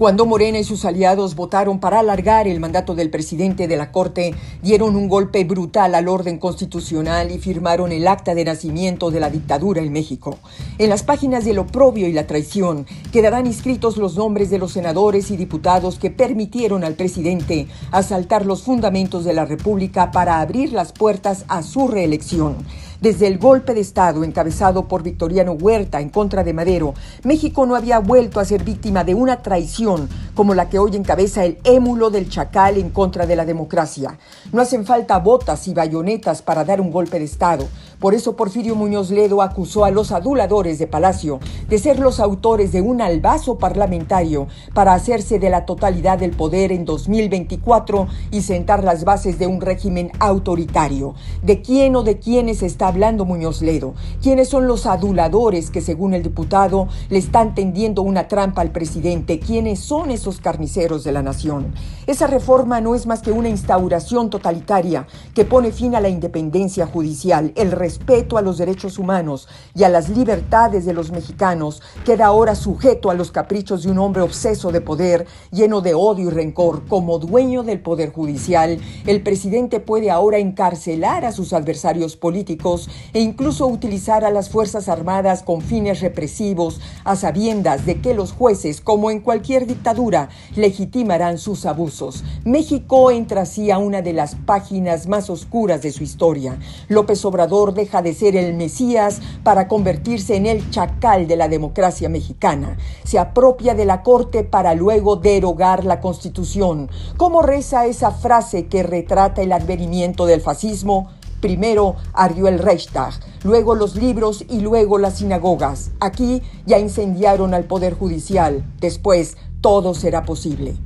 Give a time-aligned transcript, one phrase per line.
[0.00, 4.34] Cuando Morena y sus aliados votaron para alargar el mandato del presidente de la Corte,
[4.62, 9.28] dieron un golpe brutal al orden constitucional y firmaron el acta de nacimiento de la
[9.28, 10.38] dictadura en México.
[10.78, 15.30] En las páginas del oprobio y la traición quedarán inscritos los nombres de los senadores
[15.30, 20.92] y diputados que permitieron al presidente asaltar los fundamentos de la República para abrir las
[20.92, 22.56] puertas a su reelección.
[23.00, 26.92] Desde el golpe de Estado encabezado por Victoriano Huerta en contra de Madero,
[27.24, 31.46] México no había vuelto a ser víctima de una traición como la que hoy encabeza
[31.46, 34.18] el émulo del chacal en contra de la democracia.
[34.52, 37.66] No hacen falta botas y bayonetas para dar un golpe de Estado.
[38.00, 41.38] Por eso Porfirio Muñoz Ledo acusó a los aduladores de Palacio
[41.68, 46.72] de ser los autores de un albazo parlamentario para hacerse de la totalidad del poder
[46.72, 51.14] en 2024 y sentar las bases de un régimen autoritario.
[51.42, 53.92] ¿De quién o de quiénes está hablando Muñoz Ledo?
[54.22, 59.40] ¿Quiénes son los aduladores que según el diputado le están tendiendo una trampa al presidente?
[59.40, 61.74] ¿Quiénes son esos carniceros de la nación?
[62.06, 66.86] Esa reforma no es más que una instauración totalitaria que pone fin a la independencia
[66.86, 72.26] judicial, el respeto a los derechos humanos y a las libertades de los mexicanos queda
[72.26, 76.30] ahora sujeto a los caprichos de un hombre obseso de poder, lleno de odio y
[76.30, 76.86] rencor.
[76.86, 83.20] Como dueño del poder judicial, el presidente puede ahora encarcelar a sus adversarios políticos e
[83.20, 88.80] incluso utilizar a las Fuerzas Armadas con fines represivos, a sabiendas de que los jueces,
[88.80, 92.22] como en cualquier dictadura, legitimarán sus abusos.
[92.44, 96.56] México entra así a una de las páginas más oscuras de su historia.
[96.86, 102.10] López Obrador deja de ser el Mesías para convertirse en el chacal de la democracia
[102.10, 102.76] mexicana.
[103.04, 106.90] Se apropia de la Corte para luego derogar la Constitución.
[107.16, 111.08] ¿Cómo reza esa frase que retrata el advenimiento del fascismo?
[111.40, 113.14] Primero ardió el Reichstag,
[113.44, 115.90] luego los libros y luego las sinagogas.
[116.00, 118.62] Aquí ya incendiaron al Poder Judicial.
[118.78, 120.76] Después todo será posible.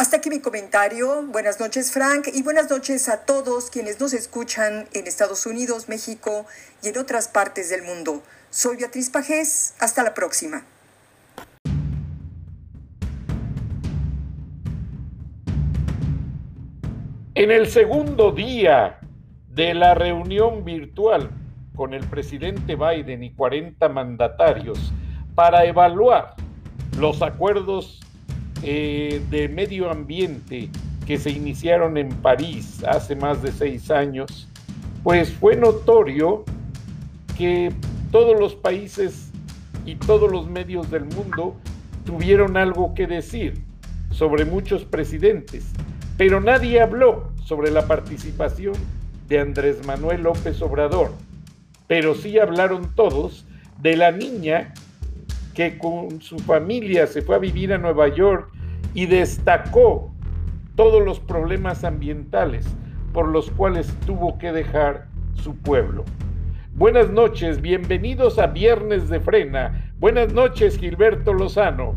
[0.00, 1.26] Hasta aquí mi comentario.
[1.26, 6.46] Buenas noches, Frank, y buenas noches a todos quienes nos escuchan en Estados Unidos, México
[6.82, 8.22] y en otras partes del mundo.
[8.48, 9.74] Soy Beatriz Pajés.
[9.78, 10.64] Hasta la próxima.
[17.34, 19.00] En el segundo día
[19.50, 21.28] de la reunión virtual
[21.76, 24.94] con el presidente Biden y 40 mandatarios
[25.34, 26.36] para evaluar
[26.98, 28.00] los acuerdos
[28.62, 30.68] eh, de medio ambiente
[31.06, 34.48] que se iniciaron en París hace más de seis años,
[35.02, 36.44] pues fue notorio
[37.36, 37.72] que
[38.12, 39.30] todos los países
[39.86, 41.56] y todos los medios del mundo
[42.04, 43.62] tuvieron algo que decir
[44.10, 45.72] sobre muchos presidentes,
[46.16, 48.74] pero nadie habló sobre la participación
[49.28, 51.12] de Andrés Manuel López Obrador,
[51.86, 53.46] pero sí hablaron todos
[53.80, 54.74] de la niña
[55.60, 58.50] que con su familia se fue a vivir a Nueva York
[58.94, 60.10] y destacó
[60.74, 62.66] todos los problemas ambientales
[63.12, 66.06] por los cuales tuvo que dejar su pueblo.
[66.72, 69.92] Buenas noches, bienvenidos a Viernes de Frena.
[69.98, 71.94] Buenas noches, Gilberto Lozano.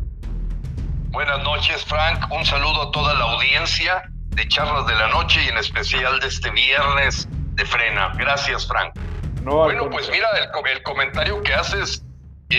[1.11, 2.29] Buenas noches, Frank.
[2.37, 6.27] Un saludo a toda la audiencia de Charlas de la Noche y en especial de
[6.27, 8.11] este Viernes de Frena.
[8.17, 8.93] Gracias, Frank.
[9.41, 12.05] bueno, pues mira, el, comentario que haces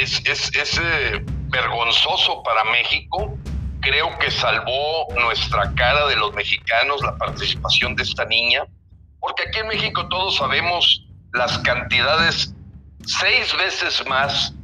[0.02, 3.36] es, es, eh, vergonzoso para México.
[3.80, 8.64] Creo que salvó nuestra cara de los mexicanos la participación de esta niña,
[9.20, 12.54] porque aquí en México todos sabemos las cantidades
[13.06, 14.54] seis veces más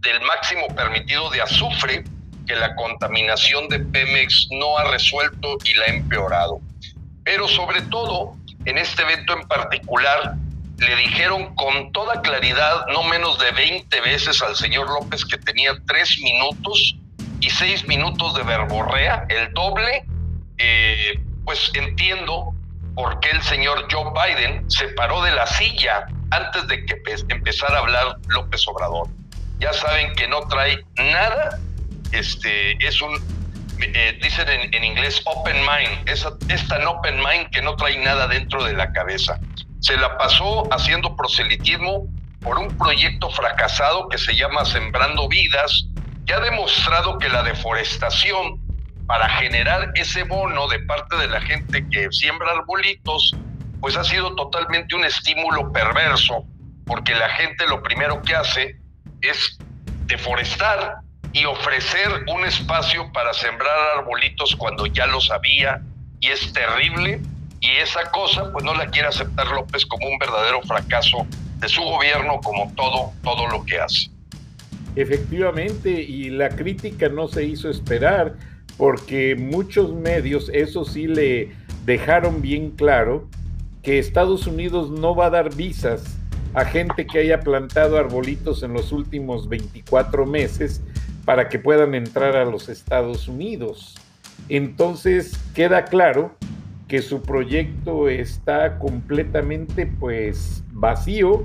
[0.00, 2.04] del máximo permitido de azufre
[2.46, 6.60] que la contaminación de Pemex no ha resuelto y la ha empeorado.
[7.24, 8.34] Pero sobre todo,
[8.64, 10.36] en este evento en particular,
[10.80, 15.72] le dijeron con toda claridad, no menos de 20 veces al señor López que tenía
[15.86, 16.96] tres minutos
[17.40, 20.04] y seis minutos de verborrea, el doble,
[20.56, 22.54] eh, pues entiendo
[22.94, 26.96] por qué el señor Joe Biden se paró de la silla antes de que
[27.28, 29.08] empezara a hablar López Obrador.
[29.58, 31.58] Ya saben que no trae nada,
[32.12, 33.16] este, es un,
[33.82, 38.26] eh, dicen en, inglés open mind, es, es tan open mind que no trae nada
[38.28, 39.38] dentro de la cabeza
[39.80, 42.06] se la pasó haciendo proselitismo
[42.40, 45.86] por un proyecto fracasado que se llama Sembrando Vidas,
[46.26, 48.60] que ha demostrado que la deforestación
[49.06, 53.34] para generar ese bono de parte de la gente que siembra arbolitos,
[53.80, 56.44] pues ha sido totalmente un estímulo perverso,
[56.86, 58.76] porque la gente lo primero que hace
[59.22, 59.58] es
[60.06, 60.98] deforestar
[61.32, 65.80] y ofrecer un espacio para sembrar arbolitos cuando ya lo sabía
[66.20, 67.20] y es terrible
[67.60, 71.26] y esa cosa pues no la quiere aceptar López como un verdadero fracaso
[71.58, 74.10] de su gobierno como todo todo lo que hace.
[74.96, 78.34] Efectivamente, y la crítica no se hizo esperar
[78.76, 81.54] porque muchos medios, eso sí le
[81.84, 83.28] dejaron bien claro
[83.82, 86.16] que Estados Unidos no va a dar visas
[86.54, 90.82] a gente que haya plantado arbolitos en los últimos 24 meses
[91.24, 93.94] para que puedan entrar a los Estados Unidos.
[94.48, 96.34] Entonces queda claro
[96.90, 101.44] que su proyecto está completamente pues vacío,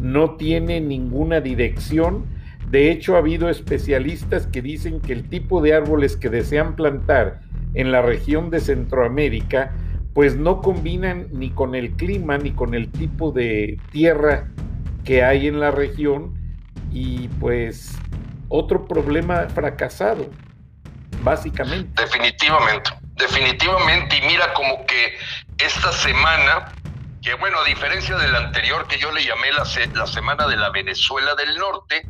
[0.00, 2.24] no tiene ninguna dirección.
[2.70, 7.42] De hecho, ha habido especialistas que dicen que el tipo de árboles que desean plantar
[7.74, 9.74] en la región de Centroamérica
[10.14, 14.48] pues no combinan ni con el clima ni con el tipo de tierra
[15.04, 16.32] que hay en la región
[16.90, 17.94] y pues
[18.48, 20.30] otro problema fracasado,
[21.22, 22.02] básicamente.
[22.02, 25.18] Definitivamente definitivamente, y mira como que
[25.58, 26.72] esta semana,
[27.22, 30.56] que bueno, a diferencia de la anterior que yo le llamé la, la semana de
[30.56, 32.06] la Venezuela del Norte,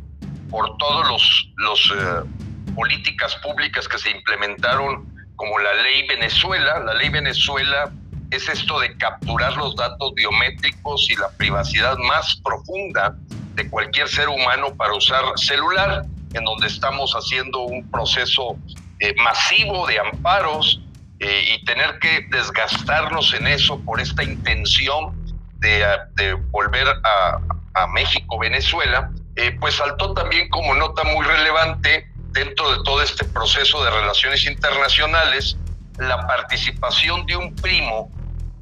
[0.49, 6.93] por todos los, los eh, políticas públicas que se implementaron, como la ley Venezuela, la
[6.93, 7.91] ley Venezuela
[8.31, 13.15] es esto de capturar los datos biométricos y la privacidad más profunda
[13.55, 16.03] de cualquier ser humano para usar celular,
[16.33, 18.57] en donde estamos haciendo un proceso
[18.99, 20.81] eh, masivo de amparos
[21.21, 25.13] eh, y tener que desgastarnos en eso por esta intención
[25.55, 25.85] de,
[26.15, 27.39] de volver a,
[27.73, 33.25] a, México, Venezuela, eh, pues saltó también como nota muy relevante dentro de todo este
[33.25, 35.57] proceso de relaciones internacionales
[35.97, 38.09] la participación de un primo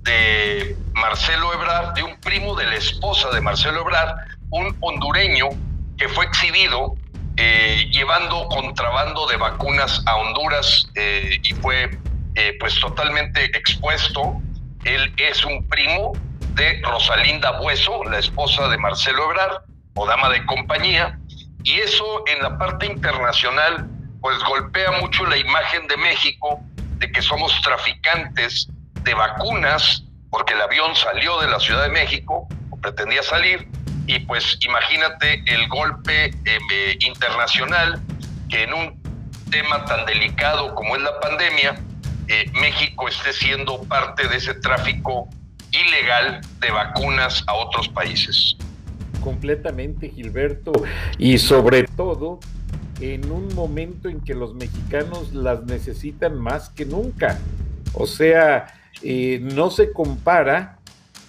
[0.01, 4.17] de Marcelo Ebrard, de un primo de la esposa de Marcelo Ebrard,
[4.49, 5.49] un hondureño
[5.95, 6.95] que fue exhibido
[7.35, 11.99] eh, llevando contrabando de vacunas a Honduras y fue
[12.37, 14.39] eh, pues totalmente expuesto.
[14.83, 16.13] Él es un primo
[16.53, 19.63] de Rosalinda Bueso, la esposa de Marcelo Ebrard,
[19.95, 21.17] o dama de compañía,
[21.63, 23.89] y eso en la parte internacional
[24.21, 26.59] pues golpea mucho la imagen de México
[26.99, 28.67] de que somos traficantes
[29.01, 33.67] de vacunas, porque el avión salió de la Ciudad de México, o pretendía salir,
[34.05, 37.99] y pues imagínate el golpe eh, internacional
[38.47, 39.01] que en un
[39.49, 41.75] tema tan delicado como es la pandemia,
[42.27, 45.29] eh, México esté siendo parte de ese tráfico
[45.71, 48.55] ilegal de vacunas a otros países.
[49.23, 50.71] Completamente, Gilberto,
[51.17, 52.39] y sobre todo
[53.01, 57.39] en un momento en que los mexicanos las necesitan más que nunca.
[57.93, 58.67] O sea,
[59.03, 60.79] eh, no se compara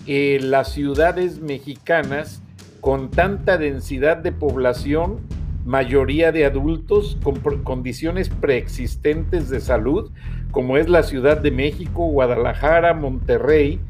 [0.06, 2.40] eh, las ciudades mexicanas
[2.80, 5.20] con tanta densidad de población
[5.68, 10.10] mayoría de adultos con condiciones preexistentes de salud,
[10.50, 13.80] como es la Ciudad de México, Guadalajara, Monterrey.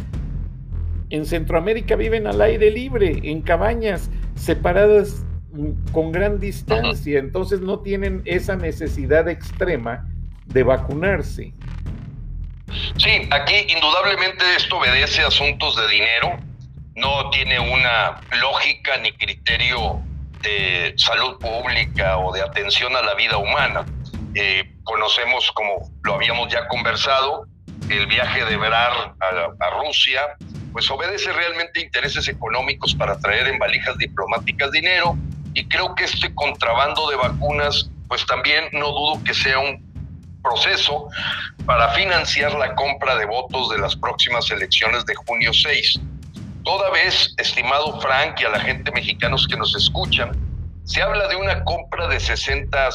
[1.10, 7.80] En Centroamérica viven al aire libre, en cabañas separadas mm, con gran distancia, entonces no
[7.80, 10.06] tienen esa necesidad extrema
[10.46, 11.52] de vacunarse.
[12.96, 16.38] Sí, aquí indudablemente esto obedece a asuntos de dinero,
[16.96, 20.02] no tiene una lógica ni criterio
[20.42, 23.86] de salud pública o de atención a la vida humana.
[24.34, 27.46] Eh, conocemos, como lo habíamos ya conversado,
[27.90, 30.22] el viaje de Brar a, Rusia,
[30.72, 35.16] pues obedece realmente intereses económicos para traer en valijas diplomáticas dinero
[35.54, 39.86] y creo que este contrabando de vacunas, pues también no dudo que sea un
[40.42, 41.08] proceso
[41.66, 46.00] para financiar la compra de votos de las próximas elecciones de junio 6.
[46.64, 50.32] Toda vez, estimado Frank y a la gente mexicanos que nos escuchan,
[50.84, 52.88] se habla de una compra de 60,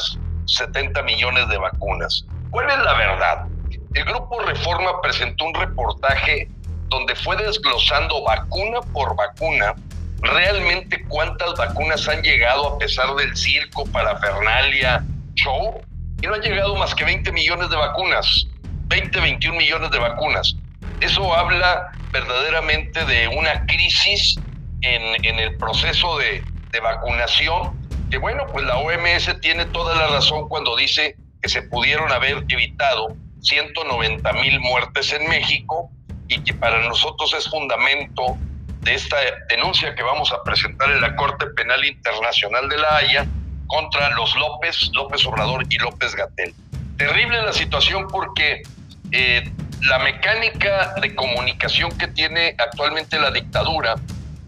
[0.45, 2.25] 70 millones de vacunas.
[2.50, 3.45] ¿Cuál es la verdad?
[3.93, 6.47] El Grupo Reforma presentó un reportaje
[6.89, 9.75] donde fue desglosando vacuna por vacuna
[10.21, 15.03] realmente cuántas vacunas han llegado a pesar del circo, parafernalia,
[15.35, 15.81] show,
[16.21, 18.47] y no han llegado más que 20 millones de vacunas,
[18.88, 20.55] 20, 21 millones de vacunas.
[21.01, 24.39] Eso habla verdaderamente de una crisis
[24.81, 26.43] en, el proceso de
[26.81, 27.83] vacunación,
[28.17, 33.15] bueno, pues la OMS tiene toda la razón cuando dice que se pudieron haber evitado
[33.41, 35.89] 190 mil muertes en México
[36.27, 38.38] y que para nosotros es fundamento
[38.82, 39.17] de esta
[39.50, 43.25] denuncia que vamos a presentar en la Corte Penal Internacional de La Haya
[43.67, 46.53] contra los López, López Obrador y López Gatel.
[46.98, 48.63] Terrible la situación porque
[49.12, 49.51] eh,
[49.82, 53.96] la mecánica de comunicación que tiene actualmente la dictadura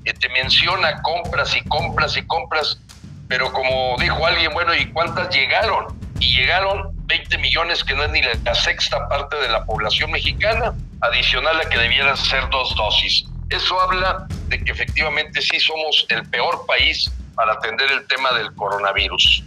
[0.05, 2.81] eh, te menciona compras y compras y compras,
[3.27, 5.98] pero como dijo alguien, bueno, ¿y cuántas llegaron?
[6.20, 10.74] Y llegaron 20 millones, que no es ni la sexta parte de la población mexicana,
[11.01, 13.25] adicional a que debieran ser dos dosis.
[13.50, 18.53] Eso habla de que efectivamente sí somos el peor país para atender el tema del
[18.55, 19.44] coronavirus.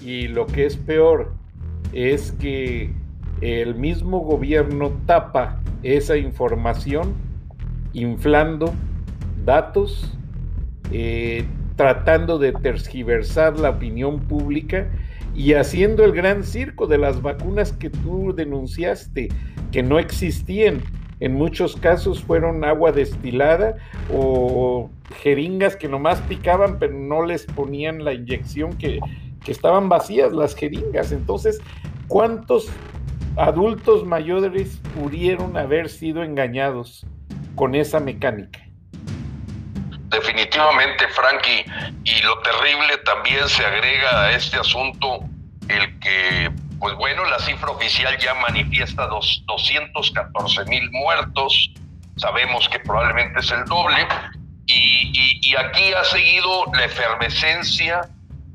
[0.00, 1.32] Y lo que es peor
[1.92, 2.92] es que
[3.40, 7.14] el mismo gobierno tapa esa información
[7.92, 8.74] inflando
[9.44, 10.12] datos,
[10.92, 11.46] eh,
[11.76, 14.86] tratando de tergiversar la opinión pública
[15.34, 19.28] y haciendo el gran circo de las vacunas que tú denunciaste,
[19.72, 20.82] que no existían.
[21.20, 23.76] En muchos casos fueron agua destilada
[24.12, 24.88] o
[25.22, 29.00] jeringas que nomás picaban, pero no les ponían la inyección que,
[29.44, 31.12] que estaban vacías las jeringas.
[31.12, 31.60] Entonces,
[32.08, 32.68] ¿cuántos
[33.36, 37.06] adultos mayores pudieron haber sido engañados
[37.54, 38.69] con esa mecánica?
[40.10, 41.64] Definitivamente, Frankie,
[42.04, 45.20] y lo terrible también se agrega a este asunto
[45.68, 46.50] el que,
[46.80, 51.70] pues bueno, la cifra oficial ya manifiesta dos, 214 mil muertos,
[52.16, 54.06] sabemos que probablemente es el doble,
[54.66, 58.00] y, y aquí ha seguido la efervescencia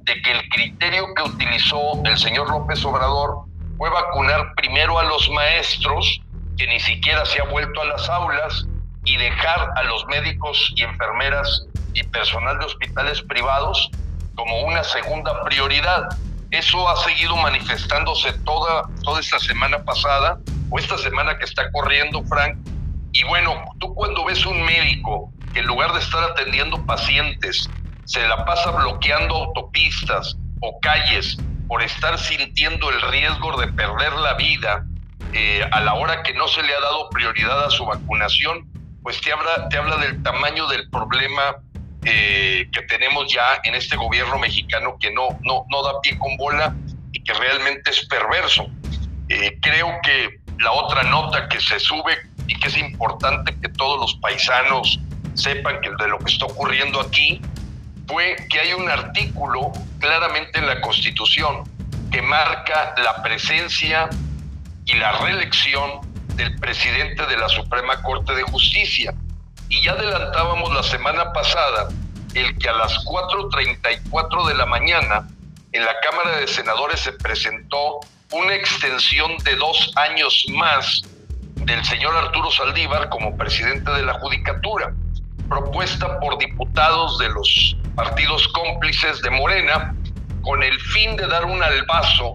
[0.03, 3.45] de que el criterio que utilizó el señor López Obrador
[3.77, 6.21] fue vacunar primero a los maestros,
[6.57, 8.67] que ni siquiera se ha vuelto a las aulas,
[9.05, 13.89] y dejar a los médicos y enfermeras y personal de hospitales privados
[14.35, 16.09] como una segunda prioridad.
[16.51, 22.23] Eso ha seguido manifestándose toda, toda esta semana pasada o esta semana que está corriendo,
[22.25, 22.57] Frank.
[23.11, 27.69] Y bueno, tú cuando ves un médico que en lugar de estar atendiendo pacientes,
[28.05, 34.33] se la pasa bloqueando autopistas o calles por estar sintiendo el riesgo de perder la
[34.35, 34.85] vida
[35.33, 38.69] eh, a la hora que no se le ha dado prioridad a su vacunación,
[39.05, 41.57] pues te habla, te habla del tamaño del problema
[42.03, 46.35] eh, que tenemos ya en este gobierno mexicano que no, no, no da pie con
[46.37, 46.75] bola
[47.11, 48.65] y que realmente es perverso.
[49.29, 53.99] Eh, creo que la otra nota que se sube y que es importante que todos
[53.99, 54.99] los paisanos
[55.35, 57.39] sepan que de lo que está ocurriendo aquí
[58.07, 61.63] fue que hay un artículo claramente en la Constitución
[62.11, 64.09] que marca la presencia
[64.85, 69.13] y la reelección del presidente de la Suprema Corte de Justicia.
[69.69, 71.89] Y ya adelantábamos la semana pasada
[72.33, 75.27] el que a las 4.34 de la mañana
[75.71, 77.99] en la Cámara de Senadores se presentó
[78.31, 81.03] una extensión de dos años más
[81.55, 84.93] del señor Arturo Saldívar como presidente de la Judicatura,
[85.49, 89.95] propuesta por diputados de los partidos cómplices de Morena,
[90.41, 92.33] con el fin de dar un albazo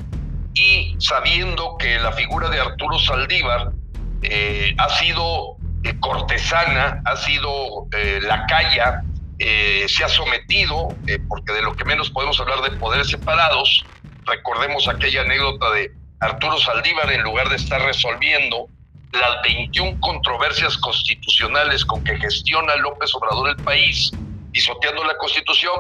[0.54, 3.72] y sabiendo que la figura de Arturo Saldívar
[4.22, 9.02] eh, ha sido eh, cortesana, ha sido eh, lacaya,
[9.38, 10.88] se ha sometido,
[11.26, 13.86] porque de lo que menos podemos hablar de poderes separados,
[14.26, 18.66] recordemos aquella anécdota de Arturo Saldívar, en lugar de estar resolviendo
[19.12, 24.10] las 21 controversias constitucionales con que gestiona López Obrador el país,
[24.52, 25.72] pisoteando la constitución,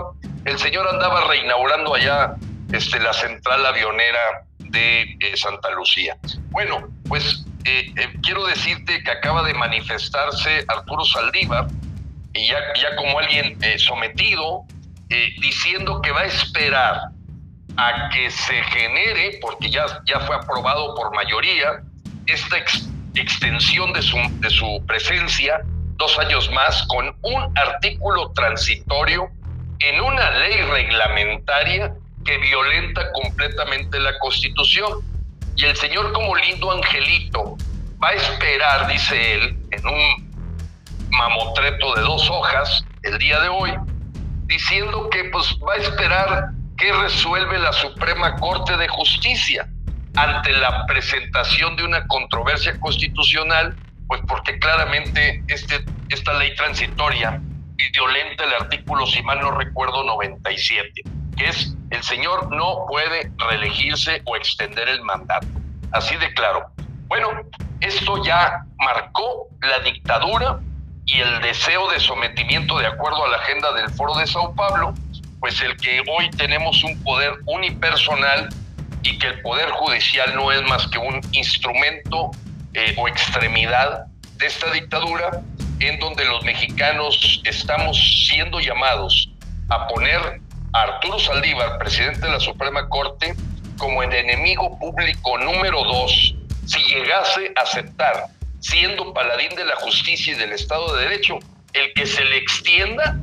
[0.46, 2.36] el señor andaba reinaugurando allá
[2.72, 6.16] este, la central avionera de Santa Lucía.
[6.50, 11.66] Bueno, pues eh, eh, quiero decirte que acaba de manifestarse Arturo Saldívar,
[12.32, 14.64] y ya, como alguien eh, sometido,
[15.40, 17.00] diciendo que va a esperar
[17.76, 21.82] a que se genere, porque ya, ya fue aprobado por mayoría,
[22.26, 22.58] esta
[23.14, 25.60] extensión de su, de su presencia
[25.96, 29.28] dos años más con un artículo transitorio
[29.80, 31.92] en una ley reglamentaria
[32.24, 34.98] que violenta completamente la Constitución.
[35.60, 37.58] Y el señor como lindo angelito
[38.02, 43.70] va a esperar, dice él, en un mamotreto de dos hojas el día de hoy,
[44.46, 49.68] diciendo que pues va a esperar que resuelve la Suprema Corte de Justicia
[50.16, 53.76] ante la presentación de una controversia constitucional,
[54.06, 57.38] pues porque claramente este, esta ley transitoria
[57.92, 61.02] violenta el artículo, si mal no recuerdo, 97,
[61.36, 65.46] que es el señor no puede reelegirse o extender el mandato.
[65.92, 66.70] Así de claro.
[67.08, 67.28] Bueno,
[67.80, 70.60] esto ya marcó la dictadura
[71.06, 74.94] y el deseo de sometimiento de acuerdo a la agenda del Foro de Sao Paulo,
[75.40, 78.48] pues el que hoy tenemos un poder unipersonal
[79.02, 82.30] y que el poder judicial no es más que un instrumento
[82.74, 84.06] eh, o extremidad
[84.36, 85.42] de esta dictadura
[85.80, 89.30] en donde los mexicanos estamos siendo llamados
[89.70, 90.40] a poner
[90.72, 93.34] a Arturo Saldívar, presidente de la Suprema Corte,
[93.78, 96.34] como el enemigo público número dos
[96.66, 98.26] si llegase a aceptar,
[98.60, 101.38] siendo paladín de la justicia y del Estado de Derecho,
[101.72, 103.18] el que se le extienda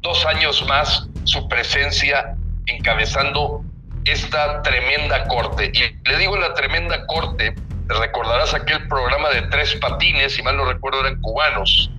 [0.00, 3.64] dos años más su presencia encabezando
[4.04, 5.72] esta tremenda corte.
[5.74, 7.54] Y le digo la tremenda corte,
[7.88, 11.90] te recordarás aquel programa de tres patines, si mal no recuerdo eran cubanos.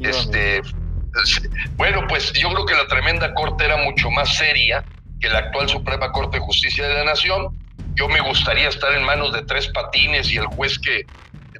[0.00, 0.62] Este,
[1.76, 4.84] bueno, pues yo creo que la tremenda corte era mucho más seria
[5.20, 7.48] que la actual Suprema Corte de Justicia de la Nación.
[7.94, 11.02] Yo me gustaría estar en manos de tres patines y el juez que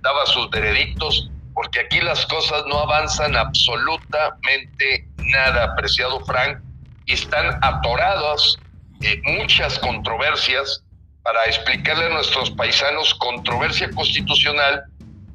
[0.02, 6.58] daba sus veredictos, porque aquí las cosas no avanzan absolutamente nada, apreciado Frank,
[7.06, 8.62] y están atorados
[9.00, 10.82] eh, muchas controversias.
[11.22, 14.84] Para explicarle a nuestros paisanos, controversia constitucional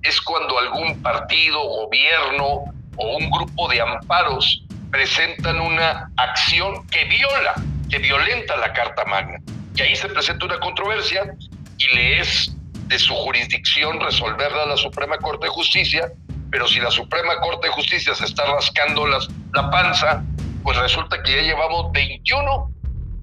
[0.04, 2.64] es cuando algún partido, gobierno
[2.98, 7.56] o un grupo de amparos presentan una acción que viola,
[7.90, 9.40] que violenta la Carta Magna.
[9.76, 11.34] Y ahí se presenta una controversia
[11.78, 12.56] y le es
[12.88, 16.12] de su jurisdicción resolverla a la Suprema Corte de Justicia,
[16.52, 20.24] pero si la Suprema Corte de Justicia se está rascando las, la panza,
[20.64, 22.72] pues resulta que ya llevamos 21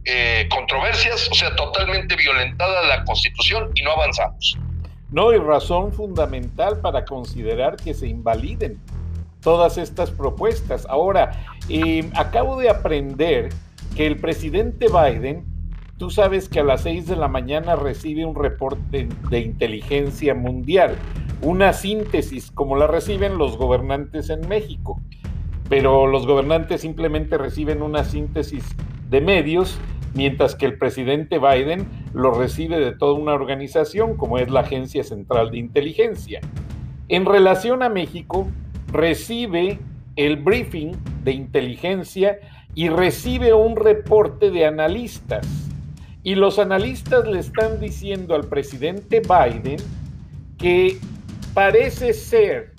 [0.06, 4.56] eh, controversias, o sea, totalmente violentada la Constitución y no avanzamos.
[5.10, 8.80] No hay razón fundamental para considerar que se invaliden
[9.40, 10.86] todas estas propuestas.
[10.88, 11.32] Ahora,
[11.68, 13.50] eh, acabo de aprender
[13.96, 15.44] que el presidente Biden,
[15.96, 20.96] tú sabes que a las 6 de la mañana recibe un reporte de inteligencia mundial,
[21.42, 25.00] una síntesis como la reciben los gobernantes en México,
[25.68, 28.64] pero los gobernantes simplemente reciben una síntesis
[29.08, 29.78] de medios
[30.14, 35.04] mientras que el presidente Biden lo recibe de toda una organización como es la Agencia
[35.04, 36.40] Central de Inteligencia.
[37.08, 38.48] En relación a México,
[38.92, 39.78] recibe
[40.16, 40.92] el briefing
[41.24, 42.38] de inteligencia
[42.74, 45.46] y recibe un reporte de analistas.
[46.22, 49.78] Y los analistas le están diciendo al presidente Biden
[50.58, 50.98] que
[51.54, 52.74] parece ser,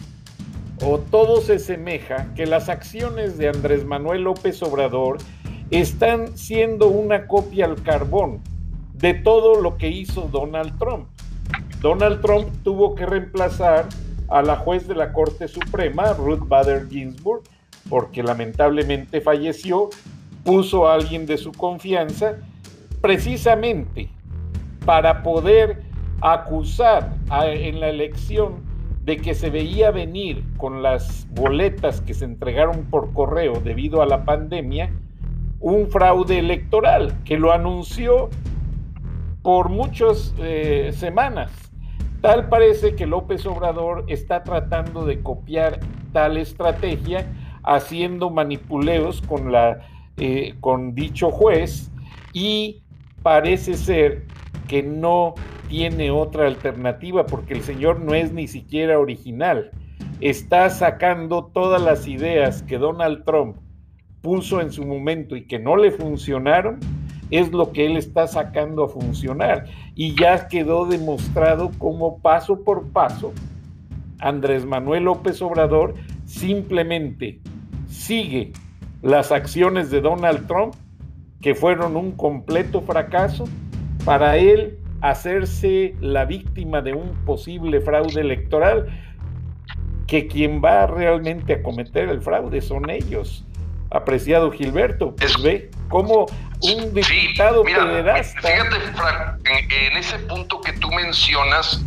[0.84, 5.18] o todo se semeja, que las acciones de Andrés Manuel López Obrador
[5.72, 8.42] están siendo una copia al carbón
[8.94, 11.08] de todo lo que hizo Donald Trump.
[11.82, 13.88] Donald Trump tuvo que reemplazar
[14.30, 17.44] a la juez de la Corte Suprema, Ruth Bader Ginsburg,
[17.90, 19.90] porque lamentablemente falleció,
[20.44, 22.38] puso a alguien de su confianza
[23.02, 24.10] precisamente
[24.86, 25.84] para poder
[26.22, 28.64] acusar en la elección
[29.04, 34.06] de que se veía venir con las boletas que se entregaron por correo debido a
[34.06, 34.92] la pandemia,
[35.60, 38.30] un fraude electoral que lo anunció
[39.42, 41.69] por muchas eh, semanas.
[42.22, 45.80] Tal parece que López Obrador está tratando de copiar
[46.12, 47.26] tal estrategia,
[47.64, 51.92] haciendo manipuleos con, la, eh, con dicho juez
[52.34, 52.82] y
[53.24, 54.26] parece ser
[54.68, 55.36] que no
[55.70, 59.72] tiene otra alternativa porque el señor no es ni siquiera original.
[60.20, 63.58] Está sacando todas las ideas que Donald Trump
[64.22, 66.80] puso en su momento y que no le funcionaron,
[67.32, 69.66] es lo que él está sacando a funcionar.
[69.96, 73.34] Y ya quedó demostrado cómo paso por paso
[74.20, 77.40] Andrés Manuel López Obrador simplemente
[77.88, 78.52] sigue
[79.02, 80.76] las acciones de Donald Trump,
[81.42, 83.46] que fueron un completo fracaso,
[84.04, 88.88] para él hacerse la víctima de un posible fraude electoral,
[90.06, 93.46] que quien va realmente a cometer el fraude son ellos
[93.92, 95.16] apreciado Gilberto.
[95.16, 96.26] Pues ve cómo
[96.62, 101.82] un diputado sí, Fíjate, Frank, en, ese punto que tú mencionas,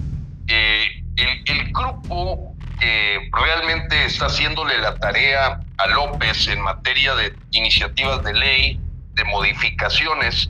[0.49, 0.85] eh,
[1.17, 8.25] el, el grupo que realmente está haciéndole la tarea a López en materia de iniciativas
[8.25, 8.81] de ley,
[9.15, 10.49] de modificaciones,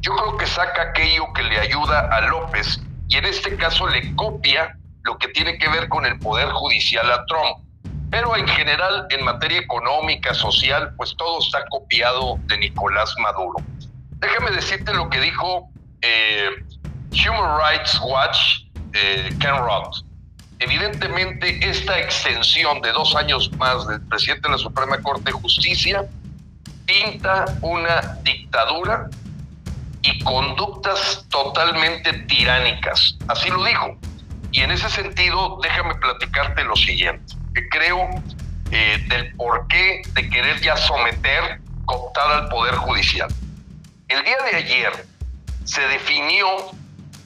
[0.00, 4.14] yo creo que saca aquello que le ayuda a López y en este caso le
[4.16, 7.64] copia lo que tiene que ver con el poder judicial a Trump.
[8.12, 13.56] Pero en general, en materia económica, social, pues todo está copiado de Nicolás Maduro.
[14.18, 15.70] Déjame decirte lo que dijo
[16.02, 16.50] eh,
[17.10, 20.04] Human Rights Watch, eh, Ken Roth.
[20.58, 26.04] Evidentemente, esta extensión de dos años más del presidente de la Suprema Corte de Justicia
[26.84, 29.08] pinta una dictadura
[30.02, 33.16] y conductas totalmente tiránicas.
[33.28, 33.96] Así lo dijo.
[34.52, 37.34] Y en ese sentido, déjame platicarte lo siguiente,
[37.70, 38.08] creo
[38.70, 43.28] eh, del porqué de querer ya someter, cooptar al Poder Judicial.
[44.08, 45.06] El día de ayer
[45.64, 46.46] se definió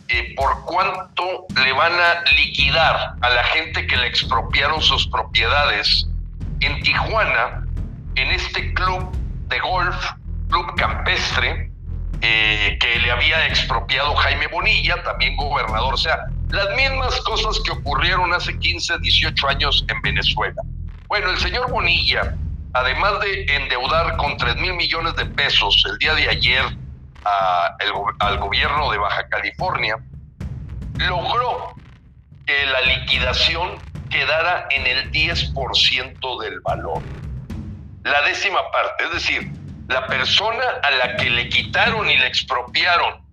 [0.08, 6.06] eh, por cuánto le van a liquidar a la gente que le expropiaron sus propiedades
[6.60, 7.66] en Tijuana,
[8.14, 9.10] en este club
[9.48, 9.96] de golf,
[10.48, 11.70] club campestre,
[12.20, 15.94] eh, que le había expropiado Jaime Bonilla, también gobernador.
[15.94, 20.62] O sea, las mismas cosas que ocurrieron hace 15, 18 años en Venezuela.
[21.08, 22.36] Bueno, el señor Bonilla,
[22.72, 26.64] además de endeudar con 3 mil millones de pesos el día de ayer
[28.20, 29.96] al gobierno de Baja California,
[30.98, 31.74] logró
[32.46, 33.78] que la liquidación
[34.08, 37.02] quedara en el 10% del valor.
[38.04, 39.50] La décima parte, es decir,
[39.88, 43.25] la persona a la que le quitaron y le expropiaron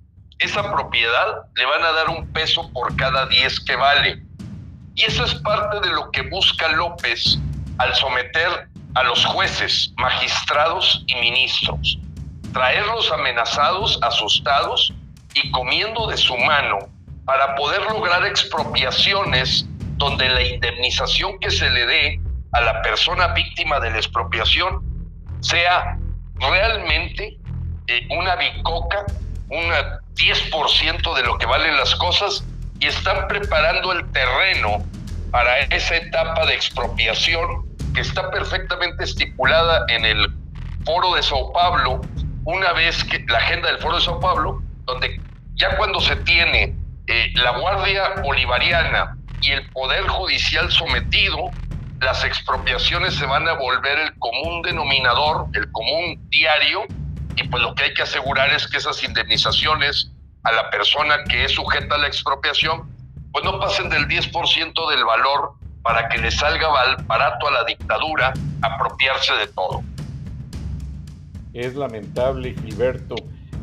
[0.43, 4.21] esa propiedad le van a dar un peso por cada 10 que vale.
[4.95, 7.39] Y eso es parte de lo que busca López
[7.77, 11.97] al someter a los jueces, magistrados y ministros.
[12.51, 14.93] Traerlos amenazados, asustados
[15.33, 16.77] y comiendo de su mano
[17.25, 19.65] para poder lograr expropiaciones
[19.97, 24.83] donde la indemnización que se le dé a la persona víctima de la expropiación
[25.39, 25.97] sea
[26.35, 27.37] realmente
[27.87, 29.05] eh, una bicoca,
[29.49, 29.71] un
[30.15, 32.43] 10% de lo que valen las cosas
[32.79, 34.83] y están preparando el terreno
[35.31, 40.27] para esa etapa de expropiación que está perfectamente estipulada en el
[40.85, 42.01] foro de Sao Paulo,
[42.45, 45.19] una vez que la agenda del foro de Sao Paulo, donde
[45.55, 46.75] ya cuando se tiene
[47.07, 51.51] eh, la Guardia Bolivariana y el Poder Judicial sometido,
[51.99, 56.85] las expropiaciones se van a volver el común denominador, el común diario,
[57.35, 60.11] y pues lo que hay que asegurar es que esas indemnizaciones
[60.43, 62.89] a la persona que es sujeta a la expropiación,
[63.31, 66.67] pues no pasen del 10% del valor para que le salga
[67.07, 69.83] barato a la dictadura apropiarse de todo.
[71.53, 73.15] Es lamentable, Gilberto.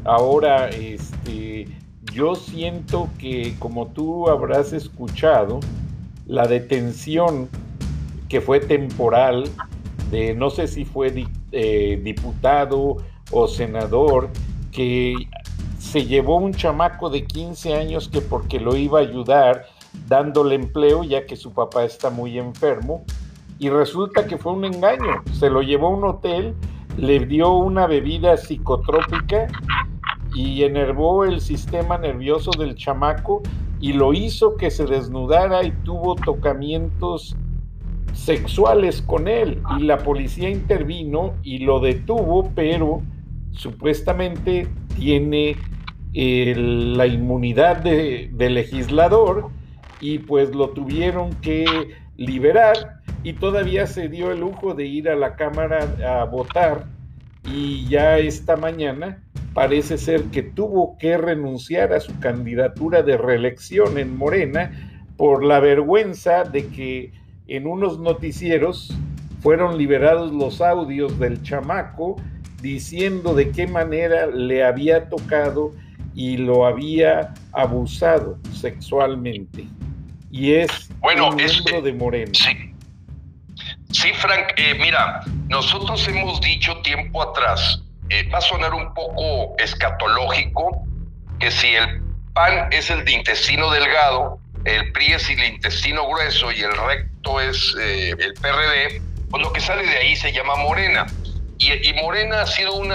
[0.05, 1.67] Ahora, este,
[2.13, 5.61] yo siento que como tú habrás escuchado,
[6.27, 7.49] la detención
[8.29, 9.51] que fue temporal,
[10.11, 12.99] de no sé si fue eh, diputado
[13.31, 14.29] o senador,
[14.73, 15.14] que
[15.79, 19.66] se llevó un chamaco de 15 años que porque lo iba a ayudar
[20.07, 23.05] dándole empleo ya que su papá está muy enfermo
[23.59, 26.55] y resulta que fue un engaño, se lo llevó a un hotel,
[26.97, 29.49] le dio una bebida psicotrópica
[30.35, 33.43] y enervó el sistema nervioso del chamaco
[33.79, 37.37] y lo hizo que se desnudara y tuvo tocamientos
[38.14, 39.62] sexuales con él.
[39.79, 43.03] Y la policía intervino y lo detuvo, pero
[43.53, 45.57] supuestamente tiene
[46.13, 49.51] la inmunidad de, legislador
[50.01, 51.65] y pues lo tuvieron que
[52.17, 56.87] liberar y todavía se dio el lujo de ir a la Cámara a votar
[57.45, 59.23] y ya esta mañana
[59.55, 64.71] parece ser que tuvo que renunciar a su candidatura de reelección en Morena
[65.17, 67.13] por la vergüenza de que
[67.47, 68.97] en unos noticieros
[69.41, 72.17] fueron liberados los audios del chamaco
[72.61, 75.73] diciendo de qué manera le había tocado
[76.14, 79.66] y lo había abusado sexualmente.
[80.31, 82.31] Y es bueno, un es, de Morena.
[82.35, 82.75] Sí,
[83.90, 89.57] sí Frank, eh, mira, nosotros hemos dicho tiempo atrás, eh, va a sonar un poco
[89.59, 90.87] escatológico,
[91.38, 96.53] que si el pan es el de intestino delgado, el PRI es el intestino grueso
[96.53, 100.57] y el recto es eh, el PRD, pues lo que sale de ahí se llama
[100.57, 101.07] Morena.
[101.61, 102.90] Y, Morena ha sido un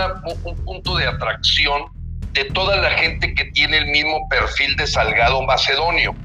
[0.65, 1.85] punto de atracción
[2.33, 6.15] de toda la gente que tiene el mismo perfil de Salgado Macedonio.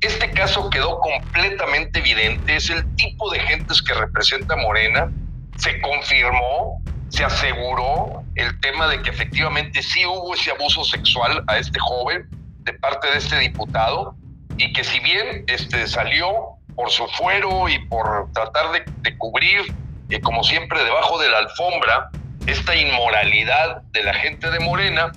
[0.00, 5.10] Este caso quedó completamente evidente, es el tipo de gentes que representa Morena,
[5.56, 11.58] se confirmó, se aseguró el tema de que efectivamente sí hubo ese abuso sexual a
[11.58, 12.28] este joven
[12.64, 14.16] de parte de este diputado,
[14.56, 19.60] y que si bien este, salió por su fuero y por tratar de, cubrir,
[20.10, 22.10] eh, como siempre, debajo de la alfombra,
[22.46, 25.12] esta inmoralidad de la gente de Morena,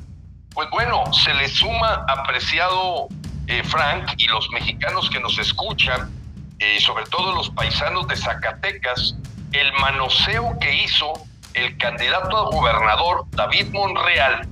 [0.53, 3.07] pues bueno, se le suma, apreciado
[3.47, 6.11] eh, Frank, y los mexicanos que nos escuchan,
[6.59, 9.15] y sobre todo los paisanos de Zacatecas,
[9.53, 11.13] el manoseo que hizo
[11.53, 14.47] el candidato a gobernador David Monreal,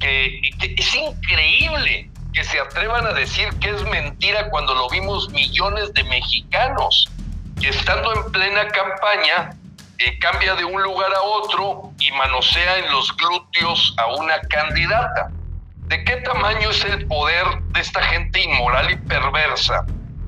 [0.00, 5.92] que, es increíble que se atrevan a decir que es mentira cuando lo vimos millones
[5.94, 7.10] de mexicanos,
[7.66, 9.50] estando en plena campaña
[9.98, 15.30] eh, cambia de un lugar a otro y manosea en los glúteos a una candidata.
[15.88, 19.84] ¿De qué tamaño es el poder de esta gente inmoral y perversa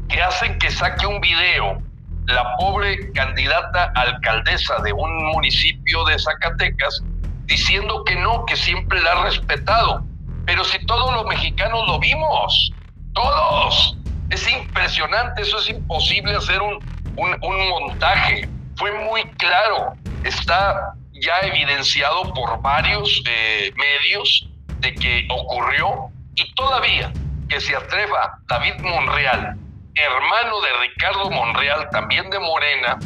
[0.09, 1.81] que hacen que saque un video
[2.27, 7.03] la pobre candidata alcaldesa de un municipio de Zacatecas
[7.47, 10.05] diciendo que no, que siempre la ha respetado.
[10.47, 12.73] Pero si todos los mexicanos lo vimos,
[13.15, 13.97] todos.
[14.31, 16.79] Es impresionante, eso es imposible hacer un,
[17.17, 18.49] un, montaje.
[18.77, 19.95] Fue muy claro,
[20.25, 24.49] está ya evidenciado por varios eh, medios
[24.81, 27.13] de que ocurrió y todavía
[27.49, 29.57] que se atreva David Monreal
[29.95, 32.99] hermano de Ricardo Monreal, también de Morena,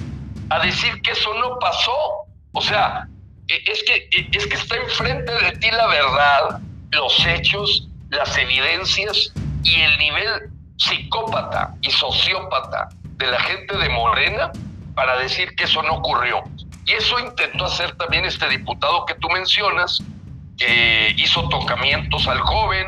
[0.51, 2.27] a decir que eso no pasó.
[2.53, 3.09] O sea,
[3.49, 6.61] e, es que, e, es que está enfrente de ti la verdad,
[6.93, 9.33] los hechos, las evidencias
[9.65, 14.53] y el nivel psicópata y sociópata de la gente de Morena
[14.95, 16.43] para decir que eso no ocurrió.
[16.85, 20.03] Y eso intentó hacer también este diputado que tú mencionas,
[20.57, 22.87] que hizo tocamientos al joven,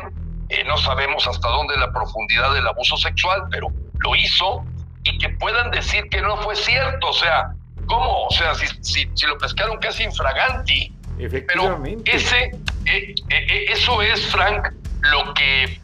[0.49, 3.67] eh, no sabemos hasta dónde la profundidad del abuso sexual, pero
[3.99, 4.65] lo hizo
[5.03, 7.09] y que puedan decir que no fue cierto.
[7.09, 7.53] O sea,
[7.85, 8.25] ¿cómo?
[8.25, 10.93] O sea, si, si, lo pescaron casi infraganti.
[11.17, 12.51] Pero ese, eh,
[12.85, 14.69] eh, eh, eso es, Frank,
[15.01, 15.81] lo que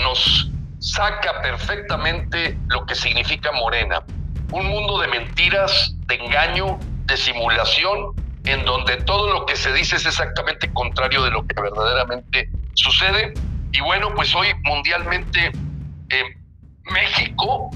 [0.00, 0.51] nos
[0.82, 4.02] saca perfectamente lo que significa Morena.
[4.50, 8.14] Un mundo de mentiras, de engaño, de simulación,
[8.44, 13.32] en donde todo lo que se dice es exactamente contrario de lo que verdaderamente sucede.
[13.70, 15.52] Y bueno, pues hoy mundialmente
[16.90, 17.70] México,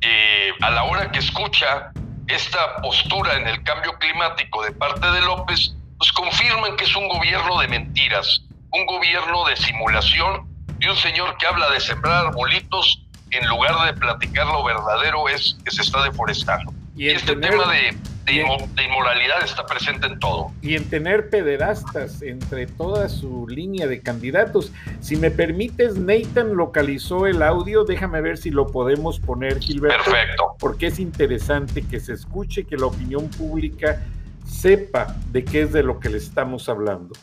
[0.00, 1.90] eh, a la hora que escucha
[2.28, 7.08] esta postura en el cambio climático de parte de López, pues confirman que es un
[7.08, 10.55] gobierno de mentiras, un gobierno de simulación
[10.86, 15.56] y un señor que habla de sembrar arbolitos en lugar de platicar lo verdadero es
[15.64, 16.72] que se está deforestando.
[16.96, 17.96] Y, este tema de
[18.26, 20.50] de, inmoralidad está presente en todo.
[20.60, 24.72] Y en tener pederastas entre toda su línea de candidatos.
[25.00, 30.04] Si me permites, Nathan localizó el audio, déjame ver si lo podemos poner, Gilberto.
[30.04, 30.56] Perfecto.
[30.58, 34.02] Porque es interesante que se escuche, que la opinión pública
[34.44, 37.14] sepa de qué es de lo que le estamos hablando.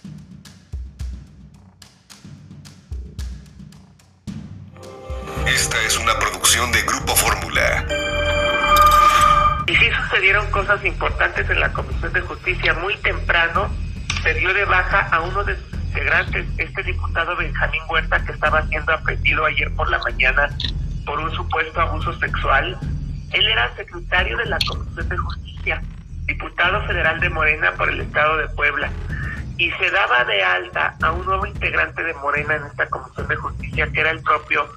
[5.54, 7.86] Esta es una producción de Grupo Fórmula.
[9.68, 12.74] Y sí sucedieron cosas importantes en la Comisión de Justicia.
[12.74, 13.70] Muy temprano
[14.24, 18.66] se dio de baja a uno de sus integrantes, este diputado Benjamín Huerta, que estaba
[18.66, 20.50] siendo aprendido ayer por la mañana
[21.06, 22.76] por un supuesto abuso sexual.
[23.32, 25.84] Él era secretario de la Comisión de Justicia,
[26.26, 28.90] diputado federal de Morena por el Estado de Puebla.
[29.60, 33.36] Y se daba de alta a un nuevo integrante de Morena en esta Comisión de
[33.36, 34.68] Justicia, que era el propio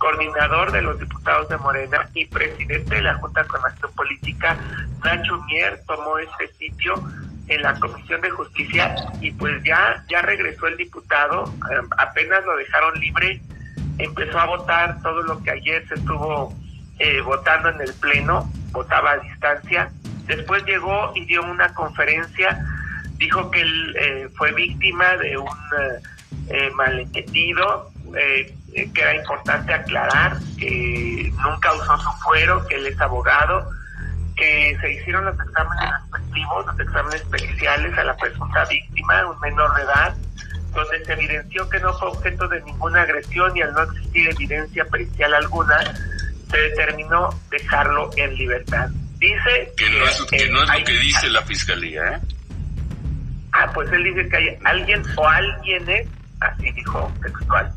[0.00, 4.56] coordinador de los diputados de Morena y presidente de la Junta con Acción Política,
[5.04, 6.94] Nacho Mier, tomó este sitio
[7.48, 12.56] en la Comisión de Justicia y pues ya, ya regresó el diputado, eh, apenas lo
[12.56, 13.42] dejaron libre,
[13.98, 16.54] empezó a votar todo lo que ayer se estuvo
[16.98, 19.92] eh, votando en el Pleno, votaba a distancia,
[20.24, 22.58] después llegó y dio una conferencia,
[23.18, 25.50] dijo que él eh, fue víctima de un
[26.74, 33.70] malentendido, eh, que era importante aclarar que nunca usó su fuero, que él es abogado,
[34.36, 39.74] que se hicieron los exámenes respectivos, los exámenes periciales a la presunta víctima, un menor
[39.74, 40.16] de edad,
[40.74, 44.84] donde se evidenció que no fue objeto de ninguna agresión y al no existir evidencia
[44.86, 45.78] pericial alguna,
[46.50, 48.88] se determinó dejarlo en libertad.
[49.18, 52.20] Dice que, no es, que no es lo que dice la fiscalía, ¿eh?
[53.52, 56.06] Ah, pues él dice que hay alguien o alguien es,
[56.40, 57.70] así dijo textual,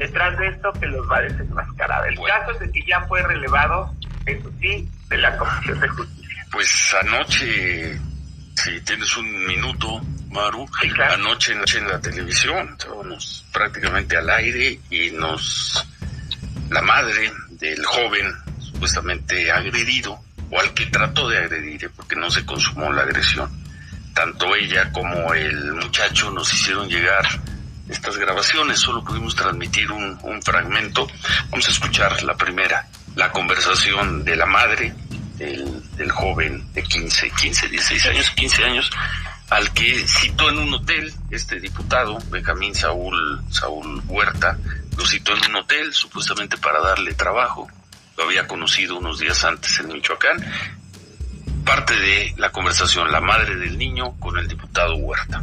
[0.00, 2.08] detrás de esto que los va a desenmascarar.
[2.08, 6.46] El caso es de que ya fue relevado, eso sí, de la Comisión de Justicia.
[6.50, 8.00] Pues anoche,
[8.56, 10.66] si tienes un minuto, Maru,
[11.12, 15.86] anoche, en la televisión, estábamos prácticamente al aire y nos,
[16.70, 20.18] la madre del joven supuestamente agredido,
[20.50, 23.50] o al que trató de agredir, porque no se consumó la agresión,
[24.14, 27.24] tanto ella como el muchacho nos hicieron llegar
[27.90, 31.06] estas grabaciones, solo pudimos transmitir un, fragmento.
[31.50, 34.94] Vamos a escuchar la primera, la conversación de la madre
[35.36, 38.90] del, joven de 15, 15, 16 años, 15 años,
[39.50, 44.56] al que citó en un hotel este diputado, Benjamín Saúl, Saúl Huerta,
[44.96, 47.68] lo citó en un hotel supuestamente para darle trabajo.
[48.16, 50.44] Lo había conocido unos días antes en Michoacán.
[51.64, 55.42] Parte de la conversación, la madre del niño con el diputado Huerta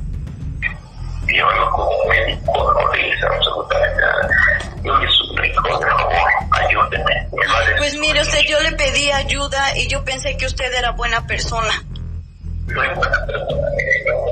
[2.10, 4.30] médico, no absolutamente nada.
[4.84, 6.14] Yo le suplico, por favor,
[6.52, 7.28] ayúdeme.
[7.78, 11.84] Pues mire usted, yo le pedí ayuda y yo pensé que usted era buena persona.
[12.68, 13.68] Soy buena persona.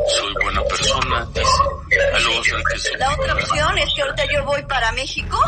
[0.08, 2.98] Soy buena persona, dice.
[2.98, 5.40] La otra opción es que ahorita yo voy para México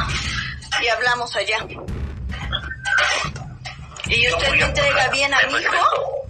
[0.81, 1.57] y hablamos allá.
[4.09, 6.27] ¿Y usted me entrega bien a mi hijo?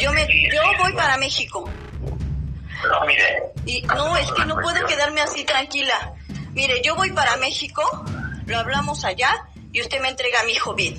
[0.00, 1.68] Yo, me, yo voy para México.
[2.88, 3.42] No, mire.
[3.66, 6.12] Y no, es que no puedo quedarme así tranquila.
[6.52, 7.82] Mire, yo voy para México,
[8.46, 10.98] lo hablamos allá y usted me entrega a mi hijo bien.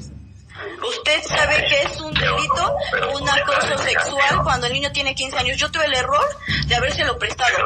[0.88, 2.76] Usted sabe que es un delito,
[3.13, 5.58] un acoso sexual cuando el niño tiene 15 años.
[5.58, 6.26] Yo tuve el error
[6.67, 7.58] de habérselo prestado.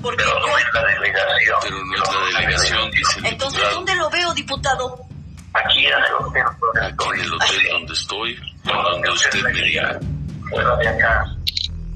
[0.00, 1.58] Porque pero no es la delegación.
[1.62, 5.00] Pero no es la delegación, dice el Entonces, ¿dónde lo veo, diputado?
[5.54, 6.42] Aquí en el hotel.
[6.82, 9.98] Aquí en el hotel donde estoy, donde usted me diga.
[10.50, 11.33] Fuera de acá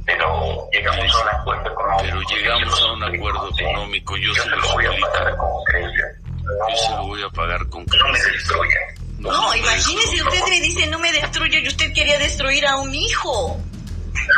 [0.09, 2.03] pero llegamos a un acuerdo económico.
[2.03, 6.05] Pero llegamos a un acuerdo económico, yo, se lo voy a pagar con crédito.
[6.71, 8.07] Yo se lo voy a pagar con crédito.
[8.07, 8.79] No me destruya.
[9.19, 12.95] No, no imagínese, usted me dice no me destruye y usted quería destruir a un
[12.95, 13.61] hijo.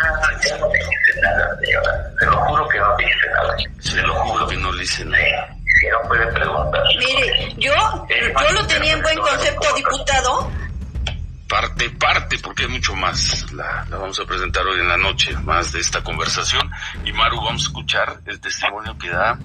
[0.02, 2.10] Ah, ya no le hice nada, señora.
[2.18, 3.56] Se lo juro que no le hice nada.
[3.78, 5.56] Se lo juro que no le hice nada.
[5.80, 6.82] Si no puede preguntar.
[6.98, 7.72] Mire, yo,
[8.08, 10.50] yo lo tenía en buen concepto, diputado,
[11.50, 13.50] parte, parte, porque hay mucho más.
[13.52, 16.70] La, vamos a presentar hoy en la noche, más de esta conversación.
[17.04, 19.36] Y Maru, vamos a escuchar el testimonio que da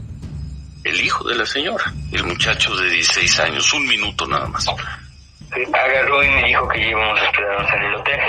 [0.84, 3.74] el hijo de la señora, el muchacho de 16 años.
[3.74, 4.68] Un minuto nada más.
[5.74, 8.20] agarró y me dijo que íbamos a quedarnos en el hotel.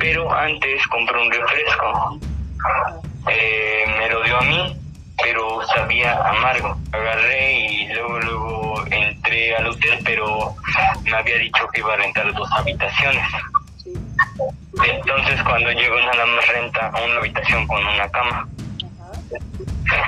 [0.00, 2.20] Pero antes compró un refresco.
[3.30, 4.76] Eh, me lo dio a mí,
[5.22, 6.76] pero sabía amargo.
[6.92, 10.54] Agarré y luego, luego entré al hotel, pero
[11.04, 13.24] me había dicho que iba a rentar dos habitaciones.
[14.82, 18.48] Entonces cuando llegó nada más renta una habitación con una cama.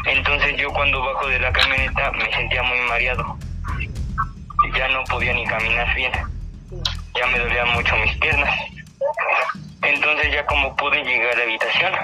[0.07, 3.38] Entonces yo cuando bajo de la camioneta me sentía muy mareado.
[4.77, 6.12] Ya no podía ni caminar bien.
[7.14, 8.55] Ya me dolían mucho mis piernas.
[9.83, 11.95] Entonces ya como pude llegar a la habitación.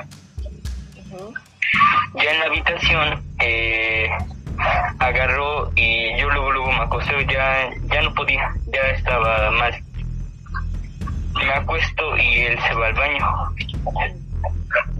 [2.14, 4.08] Ya en la habitación eh,
[4.98, 9.82] agarró y yo luego luego me acosté, ya, ya no podía, ya estaba mal.
[11.34, 13.26] Me acuesto y él se va al baño.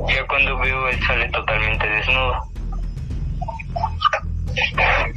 [0.09, 2.53] Ya cuando veo él sale totalmente desnudo.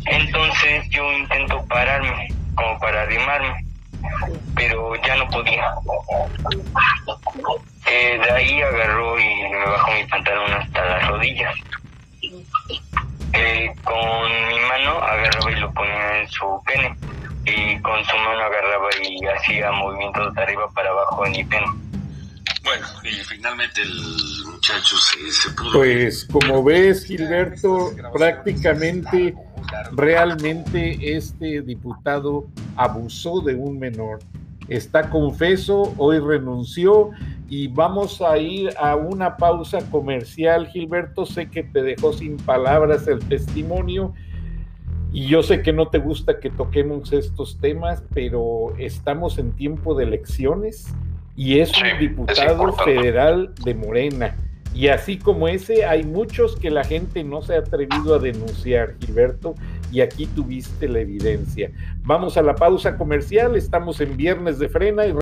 [0.05, 3.65] Entonces yo intento pararme, como para arrimarme,
[4.55, 5.73] pero ya no podía.
[7.87, 11.55] Eh, de ahí agarró y me bajó mi pantalón hasta las rodillas.
[13.33, 16.97] Eh, con mi mano agarraba y lo ponía en su pene
[17.45, 21.67] y con su mano agarraba y hacía movimientos de arriba para abajo en mi pene.
[22.63, 25.73] Bueno, y finalmente el muchacho se, se pudo...
[25.73, 29.35] Pues como ves, Gilberto, prácticamente,
[29.91, 34.19] realmente este diputado abusó de un menor.
[34.67, 37.11] Está confeso, hoy renunció
[37.49, 40.67] y vamos a ir a una pausa comercial.
[40.67, 44.13] Gilberto, sé que te dejó sin palabras el testimonio
[45.11, 49.95] y yo sé que no te gusta que toquemos estos temas, pero estamos en tiempo
[49.95, 50.93] de elecciones
[51.37, 54.35] y es un diputado federal de Morena.
[54.73, 58.95] Y así como ese, hay muchos que la gente no se ha atrevido a denunciar,
[58.99, 59.55] Gilberto,
[59.89, 61.71] y aquí tuviste la evidencia.
[62.03, 65.13] Vamos a la pausa comercial, estamos en Viernes de Frena y...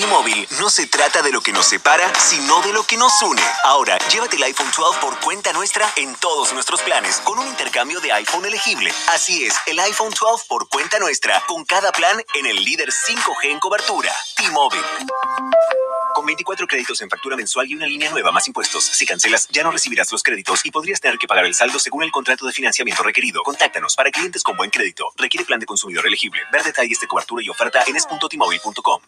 [0.00, 3.42] T-Mobile no se trata de lo que nos separa, sino de lo que nos une.
[3.64, 8.00] Ahora, llévate el iPhone 12 por cuenta nuestra en todos nuestros planes con un intercambio
[8.00, 8.90] de iPhone elegible.
[9.12, 13.50] Así es, el iPhone 12 por cuenta nuestra con cada plan en el líder 5G
[13.50, 14.10] en cobertura.
[14.38, 14.80] T-Mobile.
[16.14, 18.82] Con 24 créditos en factura mensual y una línea nueva más impuestos.
[18.82, 22.04] Si cancelas, ya no recibirás los créditos y podrías tener que pagar el saldo según
[22.04, 23.42] el contrato de financiamiento requerido.
[23.42, 25.12] Contáctanos para clientes con buen crédito.
[25.16, 26.40] Requiere plan de consumidor elegible.
[26.50, 29.02] Ver detalles de cobertura y oferta en es.tmobile.com.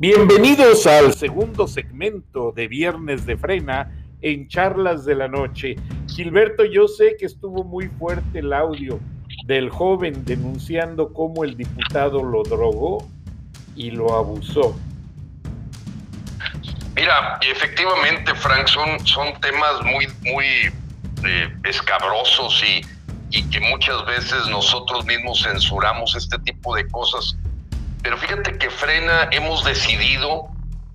[0.00, 3.90] Bienvenidos al segundo segmento de Viernes de Frena
[4.20, 5.74] en Charlas de la Noche.
[6.06, 9.00] Gilberto, yo sé que estuvo muy fuerte el audio
[9.46, 13.08] del joven denunciando cómo el diputado lo drogó
[13.74, 14.78] y lo abusó.
[16.94, 20.46] Mira, efectivamente, Frank, son, son temas muy, muy
[21.26, 22.86] eh, escabrosos y,
[23.36, 27.36] y que muchas veces nosotros mismos censuramos este tipo de cosas.
[28.02, 30.48] Pero fíjate que Frena hemos decidido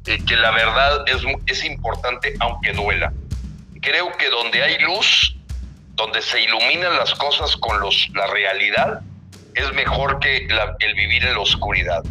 [0.05, 3.13] eh, que la verdad es, es importante aunque duela.
[3.81, 5.35] Creo que donde hay luz,
[5.95, 9.01] donde se iluminan las cosas con los, la realidad,
[9.55, 10.47] es mejor que
[10.79, 12.03] el vivir en la oscuridad.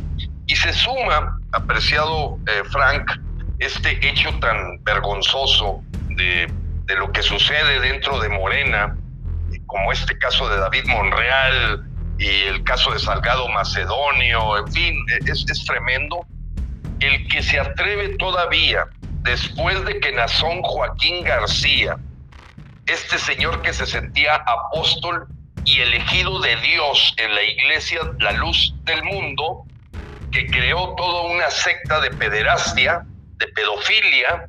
[0.46, 3.10] Y se suma, apreciado eh, Frank,
[3.58, 6.52] este hecho tan vergonzoso de,
[6.84, 8.96] de, lo que sucede dentro de Morena,
[9.66, 11.91] como este caso de David Monreal
[12.22, 16.24] y el caso de Salgado Macedonio, en fin, es, es tremendo.
[17.00, 18.86] El que se atreve todavía,
[19.22, 21.96] después de que Nazón Joaquín García,
[22.86, 25.26] este señor que se sentía apóstol
[25.64, 29.64] y elegido de Dios en la iglesia La Luz del Mundo,
[30.30, 33.02] que creó toda una secta de pederastia,
[33.38, 34.46] de pedofilia,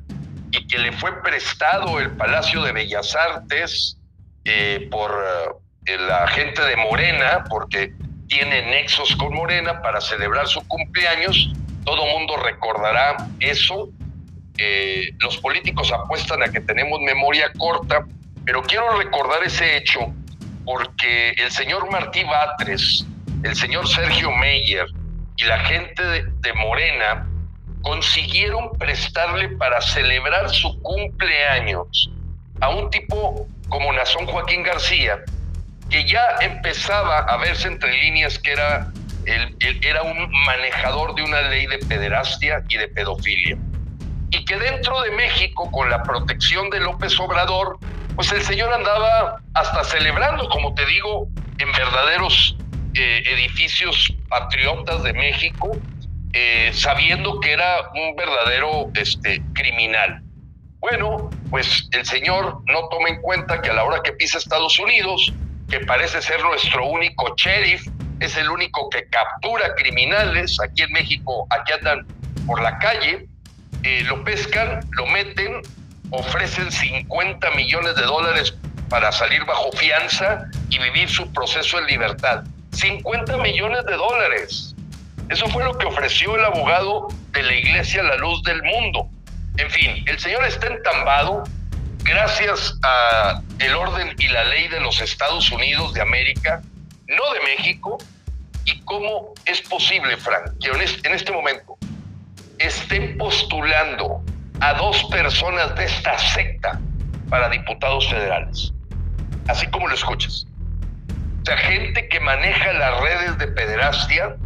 [0.52, 3.98] y que le fue prestado el Palacio de Bellas Artes
[4.44, 7.92] eh, por la gente de Morena, porque
[8.28, 11.52] tiene nexos con Morena para celebrar su cumpleaños.
[11.84, 13.90] Todo mundo recordará eso.
[14.56, 18.06] Eh, los políticos apuestan a que tenemos memoria corta,
[18.44, 20.12] pero quiero recordar ese hecho
[20.64, 23.06] porque el señor Martí Batres,
[23.42, 24.86] el señor Sergio Meyer
[25.36, 27.26] y la gente de, Morena
[27.82, 32.10] consiguieron prestarle para celebrar su cumpleaños
[32.60, 35.22] a un tipo como Nazón Joaquín García,
[35.90, 38.92] que ya empezaba a verse entre líneas que era,
[39.82, 43.56] era un manejador de una ley de pederastia y de pedofilia.
[44.30, 47.78] Y que dentro de México, con la protección de López Obrador,
[48.16, 51.28] pues el señor andaba hasta celebrando, como te digo,
[51.58, 52.56] en verdaderos
[52.94, 55.76] eh, edificios patriotas de México,
[56.32, 60.22] eh, sabiendo que era un verdadero este, criminal.
[60.80, 64.78] Bueno, pues el señor no toma en cuenta que a la hora que pisa Estados
[64.78, 65.32] Unidos,
[65.68, 67.86] que parece ser nuestro único sheriff,
[68.20, 72.06] es el único que captura criminales, aquí en México, aquí andan
[72.46, 73.26] por la calle,
[73.82, 75.60] eh, lo pescan, lo meten,
[76.10, 78.54] ofrecen 50 millones de dólares
[78.88, 82.44] para salir bajo fianza y vivir su proceso en libertad.
[82.72, 84.74] 50 millones de dólares.
[85.28, 89.08] Eso fue lo que ofreció el abogado de la iglesia La Luz del Mundo.
[89.56, 91.44] En fin, el señor está entambado
[92.04, 96.62] gracias a el orden y la ley de los Estados Unidos de América,
[97.08, 97.98] no de México,
[98.66, 101.76] y cómo es posible, Frank, que en este momento
[102.58, 104.22] estén postulando
[104.60, 106.80] a dos personas de esta secta
[107.28, 108.72] para diputados federales.
[109.48, 110.46] Así como lo escuchas.
[111.42, 114.36] O sea, gente que maneja las redes de pederastia,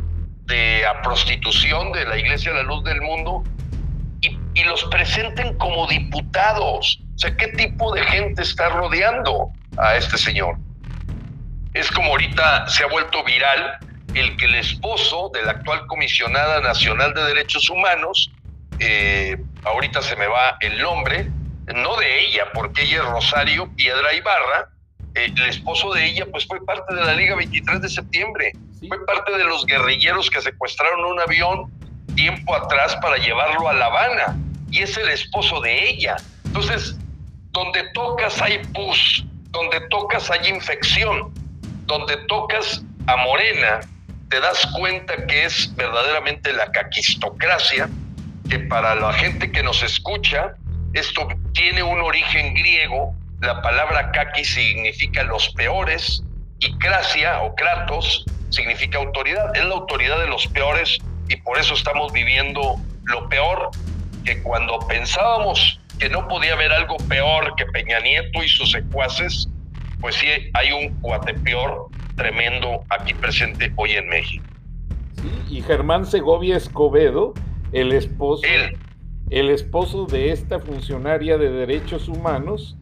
[0.46, 3.44] de prostitución de la Iglesia de la Luz del Mundo
[4.20, 7.00] y, y los presenten como diputados.
[7.18, 10.54] O sea, ¿qué tipo de gente está rodeando a este señor?
[11.74, 13.76] Es como ahorita se ha vuelto viral
[14.14, 18.30] el que el esposo de la actual comisionada nacional de derechos humanos
[18.78, 21.28] eh, ahorita se me va el nombre,
[21.74, 24.68] no de ella, porque ella es Rosario Piedra Ibarra,
[25.16, 28.52] eh, el esposo de ella pues fue parte de la Liga 23 de septiembre,
[28.86, 31.68] fue parte de los guerrilleros que secuestraron un avión
[32.14, 34.38] tiempo atrás para llevarlo a La Habana,
[34.70, 36.14] y es el esposo de ella.
[36.44, 36.96] Entonces,
[37.59, 41.34] donde tocas hay pus, donde tocas hay infección,
[41.86, 43.80] donde tocas a Morena,
[44.28, 47.88] te das cuenta que es verdaderamente la caquistocracia,
[48.48, 50.54] que para la gente que nos escucha,
[50.92, 56.22] esto tiene un origen griego, la palabra kaki significa los peores
[56.61, 60.98] y krasia o kratos significa autoridad, es la autoridad de los peores
[61.28, 63.70] y por eso estamos viviendo lo peor
[64.24, 69.49] que cuando pensábamos que no podía haber algo peor que Peña Nieto y sus secuaces,
[70.01, 71.01] pues sí hay un
[71.44, 74.44] peor tremendo aquí presente hoy en México.
[75.20, 77.34] Sí, y Germán Segovia Escobedo
[77.72, 78.46] el esposo,
[79.30, 82.76] el esposo de esta funcionaria de derechos humanos,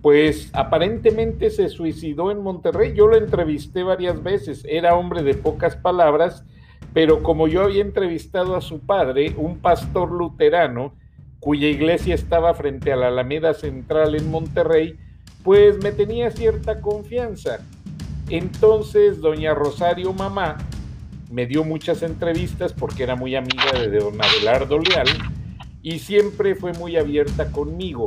[0.00, 2.94] pues aparentemente se suicidó en Monterrey.
[2.94, 6.44] Yo lo entrevisté varias veces, era hombre de pocas palabras,
[6.92, 10.94] pero como yo había entrevistado a su padre, un pastor luterano,
[11.42, 14.96] cuya iglesia estaba frente a la Alameda Central en Monterrey,
[15.42, 17.58] pues me tenía cierta confianza.
[18.28, 20.58] Entonces, doña Rosario Mamá
[21.32, 25.08] me dio muchas entrevistas porque era muy amiga de don Abelardo Leal
[25.82, 28.06] y siempre fue muy abierta conmigo.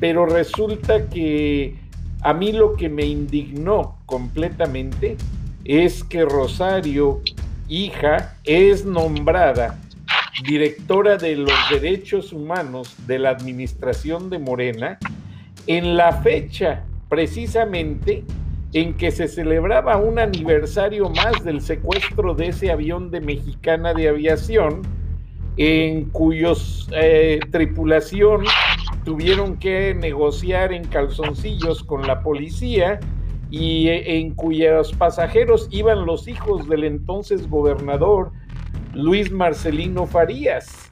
[0.00, 1.76] Pero resulta que
[2.22, 5.18] a mí lo que me indignó completamente
[5.64, 7.20] es que Rosario
[7.68, 9.78] hija, es nombrada
[10.44, 14.98] directora de los derechos humanos de la administración de Morena
[15.66, 18.24] en la fecha precisamente
[18.72, 24.08] en que se celebraba un aniversario más del secuestro de ese avión de Mexicana de
[24.08, 24.82] Aviación,
[25.56, 28.44] en cuyos eh, tripulación
[29.04, 33.00] tuvieron que negociar en calzoncillos con la policía
[33.50, 38.30] y eh, en cuyos pasajeros iban los hijos del entonces gobernador
[38.94, 40.90] Luis Marcelino Farías.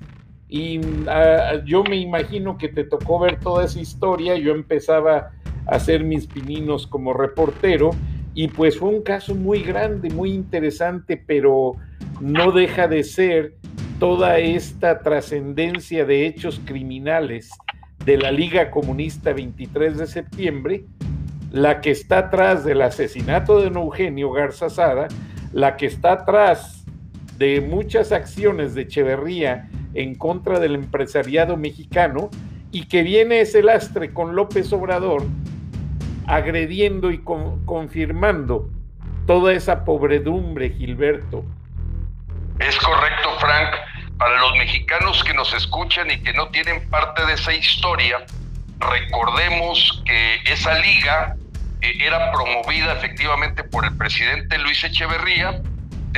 [0.49, 5.32] Y ah, yo me imagino que te tocó ver toda esa historia, yo empezaba
[5.66, 7.90] a hacer mis pininos como reportero
[8.34, 11.72] y pues fue un caso muy grande, muy interesante, pero
[12.20, 13.57] no deja de ser
[13.99, 17.51] toda esta trascendencia de hechos criminales
[18.05, 20.84] de la Liga Comunista 23 de septiembre,
[21.51, 25.09] la que está atrás del asesinato de Eugenio Garza Sada,
[25.53, 26.77] la que está atrás
[27.39, 32.30] de muchas acciones de Echeverría en contra del empresariado mexicano
[32.72, 35.24] y que viene ese lastre con López Obrador
[36.26, 38.68] agrediendo y confirmando
[39.26, 41.45] toda esa pobredumbre, Gilberto.
[42.59, 43.74] Es correcto, Frank.
[44.18, 48.26] Para los mexicanos que nos escuchan y que no tienen parte de esa historia,
[48.80, 51.36] recordemos que esa liga
[51.80, 55.62] eh, era promovida efectivamente por el presidente Luis Echeverría,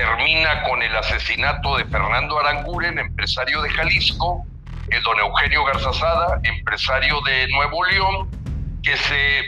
[0.01, 4.47] termina con el asesinato de Fernando Aranguren, empresario de Jalisco,
[4.89, 8.31] el don Eugenio Garzazada, empresario de Nuevo León,
[8.83, 9.43] que se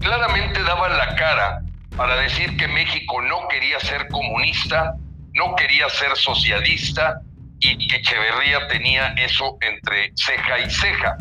[0.00, 1.60] claramente daban la cara
[1.96, 4.96] para decir que México no quería ser comunista,
[5.32, 7.20] no quería ser socialista
[7.60, 11.16] y que Echeverría tenía eso entre ceja y ceja.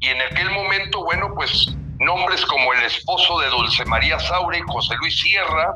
[0.00, 4.96] Y en aquel momento, bueno, pues nombres como el esposo de Dulce María Saure, José
[4.96, 5.74] Luis Sierra,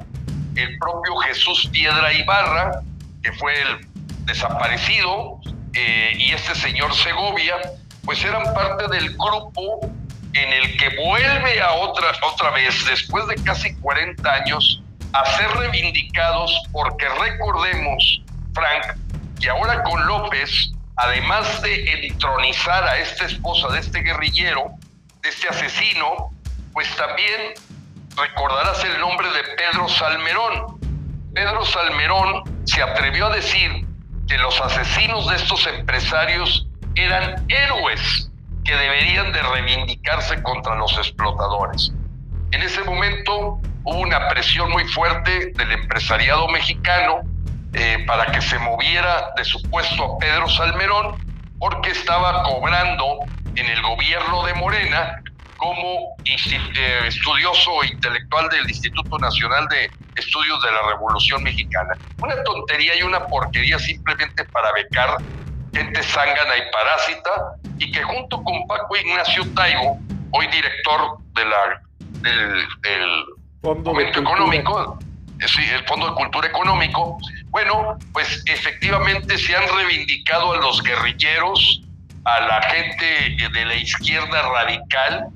[0.58, 2.80] el propio Jesús Piedra Ibarra,
[3.22, 3.86] que fue el
[4.24, 5.40] desaparecido,
[5.74, 7.56] eh, y este señor Segovia,
[8.04, 9.80] pues eran parte del grupo
[10.32, 14.82] en el que vuelve a otra, otra vez, después de casi 40 años,
[15.12, 18.98] a ser reivindicados porque recordemos, Frank,
[19.40, 24.72] que ahora con López, además de entronizar a esta esposa de este guerrillero,
[25.22, 26.30] de este asesino,
[26.72, 27.54] pues también
[28.18, 30.78] recordarás el nombre de Pedro Salmerón.
[31.34, 33.86] Pedro Salmerón se atrevió a decir
[34.26, 38.30] que los asesinos de estos empresarios eran héroes
[38.64, 41.92] que deberían de reivindicarse contra los explotadores.
[42.50, 47.20] En ese momento hubo una presión muy fuerte del empresariado mexicano
[47.72, 51.16] eh, para que se moviera de su puesto a Pedro Salmerón,
[51.58, 53.20] porque estaba cobrando
[53.54, 55.22] en el gobierno de Morena
[55.58, 61.94] como eh, estudioso e intelectual del Instituto Nacional de Estudios de la Revolución Mexicana.
[62.22, 65.18] Una tontería y una porquería simplemente para becar
[65.74, 67.30] gente zángana y parásita
[67.78, 69.98] y que junto con Paco Ignacio Taibo,
[70.30, 71.82] hoy director de la,
[72.20, 73.24] del,
[73.60, 74.98] Fondo Económico,
[75.44, 77.18] sí, el Fondo de Cultura Económico,
[77.50, 81.82] bueno, pues efectivamente se han reivindicado a los guerrilleros,
[82.24, 85.26] a la gente de la izquierda radical,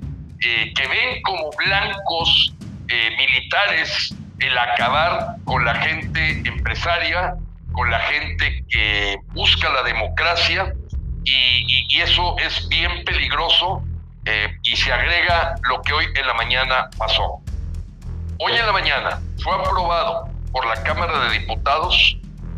[0.45, 2.53] eh, que ven como blancos
[2.89, 7.35] eh, militares el acabar con la gente empresaria,
[7.71, 10.73] con la gente que busca la democracia,
[11.25, 13.83] y, eso es bien peligroso
[14.25, 17.39] eh, y se agrega lo que hoy en la mañana pasó.
[18.39, 22.17] Hoy en la mañana fue aprobado por la Cámara de Diputados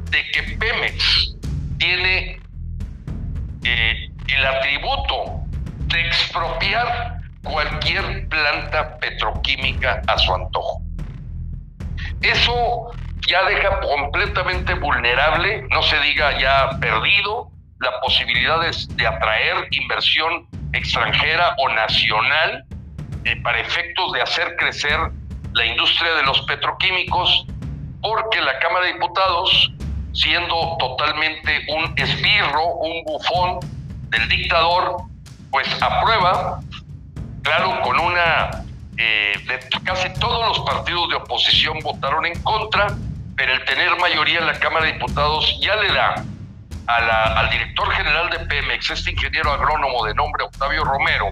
[0.10, 1.36] de que Pemex
[1.78, 2.40] tiene
[3.64, 5.42] eh, el atributo
[5.88, 7.15] de expropiar
[7.46, 10.82] cualquier planta petroquímica a su antojo.
[12.22, 12.92] Eso
[13.28, 21.56] ya deja completamente vulnerable, no se diga ya perdido, la posibilidad de, atraer inversión extranjera
[21.58, 22.66] o nacional
[23.26, 25.00] eh, para efectos de hacer crecer
[25.54, 27.46] la industria de los petroquímicos,
[28.02, 29.72] porque la Cámara de Diputados,
[30.14, 33.60] siendo totalmente un esbirro, un bufón
[34.10, 34.98] del dictador,
[35.52, 36.60] pues aprueba,
[37.46, 38.64] claro, con una...
[38.98, 39.34] Eh,
[39.84, 42.88] casi todos los partidos de oposición votaron en contra,
[43.36, 46.16] pero el tener mayoría en la Cámara de Diputados ya le da
[46.88, 51.32] al director general de Pemex, este ingeniero agrónomo de nombre Octavio Romero,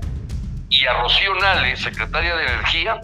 [0.69, 3.01] y a Rocío Nale, secretaria de Energía,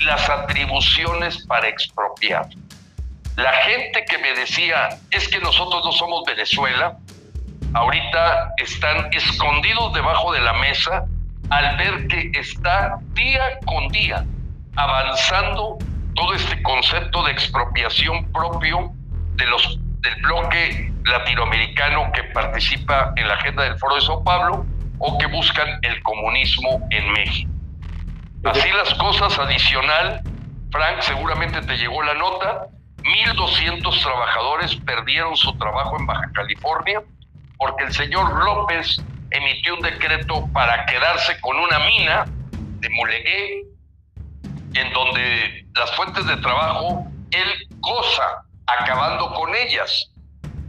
[0.00, 2.46] las atribuciones para expropiar.
[3.36, 6.98] La gente que me decía, es que nosotros no somos Venezuela,
[7.72, 11.04] ahorita están escondidos debajo de la mesa
[11.50, 14.24] al ver que está día con día
[14.76, 15.78] avanzando
[16.14, 18.92] todo este concepto de expropiación propio
[19.36, 24.66] de los del bloque latinoamericano que participa en la agenda del Foro de Sao Paulo
[24.98, 27.50] o que buscan el comunismo en México.
[28.44, 30.20] Así las cosas, adicional,
[30.70, 32.66] Frank, seguramente te llegó la nota,
[32.98, 37.02] 1.200 trabajadores perdieron su trabajo en Baja California
[37.56, 39.02] porque el señor López
[39.34, 42.24] emitió un decreto para quedarse con una mina
[42.78, 43.64] de Mulegué,
[44.74, 50.10] en donde las fuentes de trabajo él goza acabando con ellas,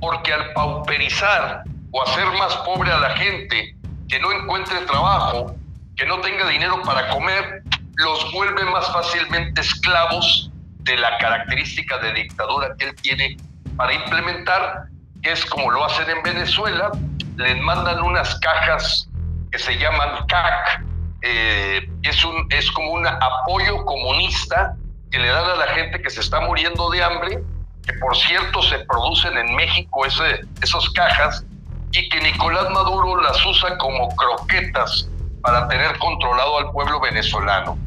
[0.01, 3.75] porque al pauperizar o hacer más pobre a la gente
[4.09, 5.55] que no encuentre trabajo,
[5.95, 7.61] que no tenga dinero para comer,
[7.97, 13.37] los vuelve más fácilmente esclavos de la característica de dictadura que él tiene
[13.77, 14.85] para implementar,
[15.21, 16.91] que es como lo hacen en Venezuela,
[17.37, 19.09] les mandan unas cajas
[19.51, 20.85] que se llaman CAC,
[21.21, 24.75] eh, es, un, es como un apoyo comunista
[25.11, 27.43] que le dan a la gente que se está muriendo de hambre,
[27.85, 31.45] que por cierto se producen en México ese, esas cajas,
[31.91, 35.07] y que Nicolás Maduro las usa como croquetas
[35.41, 37.77] para tener controlado al pueblo venezolano.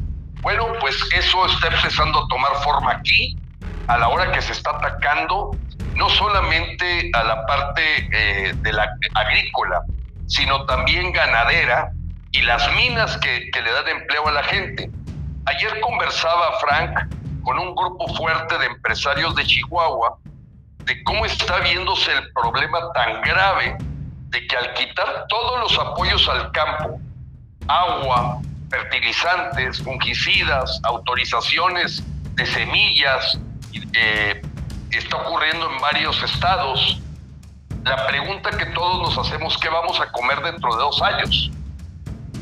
[0.41, 3.37] Bueno, pues eso está empezando a tomar forma aquí,
[3.87, 5.51] a la hora que se está atacando
[5.99, 7.81] no solamente a la parte
[8.13, 9.83] eh, de la agrícola,
[10.27, 11.91] sino también ganadera
[12.31, 14.89] y las minas que, le dan empleo a la gente.
[15.45, 16.99] Ayer conversaba Frank
[17.43, 20.17] con un grupo fuerte de empresarios de Chihuahua
[20.85, 23.75] de cómo está viéndose el problema tan grave
[24.29, 26.97] de que al quitar todos los apoyos al campo,
[27.67, 28.39] agua,
[28.69, 32.01] fertilizantes, fungicidas, autorizaciones
[32.35, 33.37] de semillas,
[33.93, 34.41] eh,
[34.97, 36.99] está ocurriendo en varios estados.
[37.83, 41.51] La pregunta que todos nos hacemos, ¿qué vamos a comer dentro de dos años?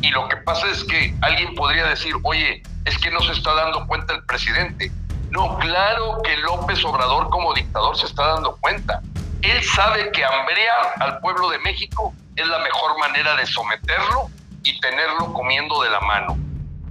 [0.02, 3.54] Y lo que pasa es que alguien podría decir, oye, es que no se está
[3.54, 4.92] dando cuenta el presidente.
[5.30, 9.02] No, claro que López Obrador como dictador se está dando cuenta.
[9.42, 14.30] Él sabe que hambrear al pueblo de México es la mejor manera de someterlo
[14.64, 16.38] y tenerlo comiendo de la mano.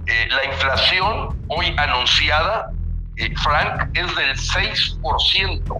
[0.05, 2.71] Eh, la inflación hoy anunciada,
[3.17, 5.77] eh, Frank, es del 6%.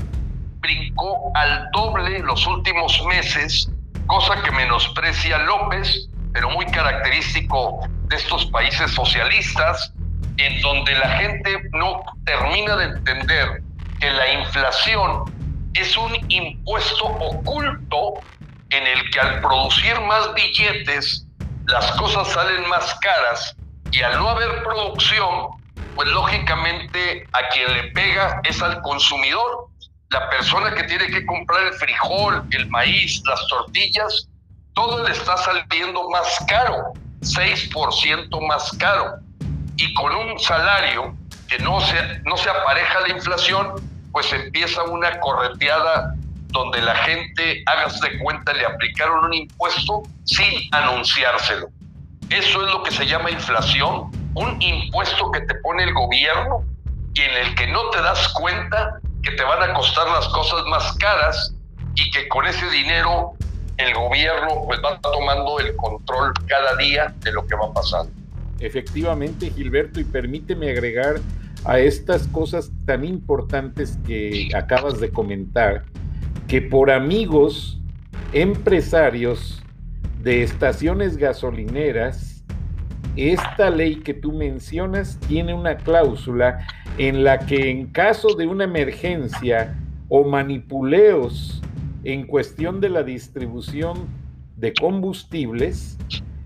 [0.59, 3.69] Brincó al doble los últimos meses,
[4.07, 7.79] cosa que menosprecia López, pero muy característico
[8.09, 9.93] de estos países socialistas,
[10.37, 13.63] en donde la gente no termina de entender
[13.99, 15.23] que la inflación
[15.73, 18.13] es un impuesto oculto
[18.69, 21.25] en el que al producir más billetes
[21.65, 23.55] las cosas salen más caras
[23.91, 25.49] y al no haber producción,
[25.97, 29.67] pues lógicamente a quien le pega es al consumidor.
[30.09, 34.29] La persona que tiene que comprar el frijol, el maíz, las tortillas,
[34.73, 39.15] todo le está saliendo más caro, 6% más caro.
[39.75, 41.15] Y con un salario
[41.49, 43.73] que no se, no se apareja a la inflación,
[44.11, 46.13] pues empieza una correteada
[46.49, 51.69] donde la gente, hagas de cuenta, le aplicaron un impuesto sin anunciárselo.
[52.29, 56.63] Eso es lo que se llama inflación, un impuesto que te pone el gobierno
[57.13, 60.63] y en el que no te das cuenta que te van a costar las cosas
[60.69, 61.55] más caras
[61.95, 63.33] y que con ese dinero
[63.77, 68.11] el gobierno pues va tomando el control cada día de lo que va pasando.
[68.59, 71.15] Efectivamente, Gilberto, y permíteme agregar
[71.65, 75.83] a estas cosas tan importantes que acabas de comentar,
[76.47, 77.79] que por amigos
[78.33, 79.61] empresarios
[80.21, 82.36] de estaciones gasolineras,
[83.17, 86.65] esta ley que tú mencionas tiene una cláusula
[86.97, 89.75] en la que en caso de una emergencia
[90.07, 91.61] o manipuleos
[92.03, 94.07] en cuestión de la distribución
[94.55, 95.97] de combustibles,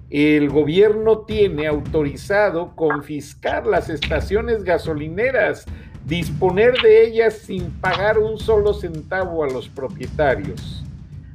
[0.10, 5.66] el gobierno tiene autorizado confiscar las estaciones gasolineras
[6.06, 10.84] disponer de ellas sin pagar un solo centavo a los propietarios.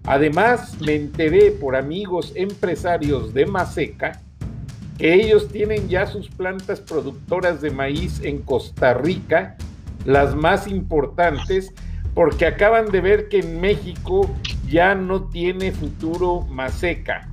[0.04, 4.20] Además, me enteré por amigos empresarios de Maseca
[4.98, 9.56] ellos tienen ya sus plantas productoras de maíz en Costa Rica,
[10.04, 11.72] las más importantes,
[12.14, 14.30] porque acaban de ver que en México
[14.68, 17.28] ya no tiene futuro Maseca.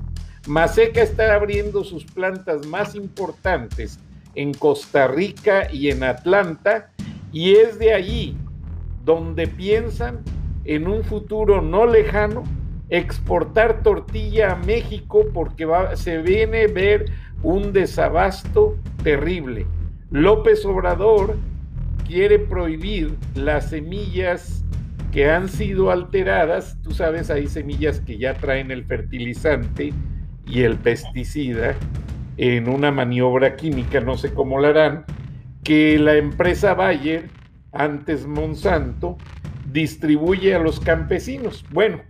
[0.45, 3.97] Maseca está abriendo sus plantas más importantes
[4.35, 6.89] en Costa Rica y en Atlanta
[7.31, 8.35] y es de allí
[9.05, 10.19] donde piensan
[10.65, 12.43] en un futuro no lejano
[12.89, 17.05] exportar tortilla a México porque se viene a ver
[17.43, 19.67] un desabasto terrible.
[20.09, 21.37] López Obrador
[22.07, 24.63] quiere prohibir las semillas
[25.11, 26.77] que han sido alteradas.
[26.81, 29.93] Tú sabes, hay semillas que ya traen el fertilizante
[30.47, 31.75] y el pesticida
[32.37, 35.05] en una maniobra química, no sé cómo la harán,
[35.63, 37.29] que la empresa Bayer,
[37.71, 39.17] antes Monsanto,
[39.71, 41.63] distribuye a los campesinos.
[41.71, 42.01] Bueno,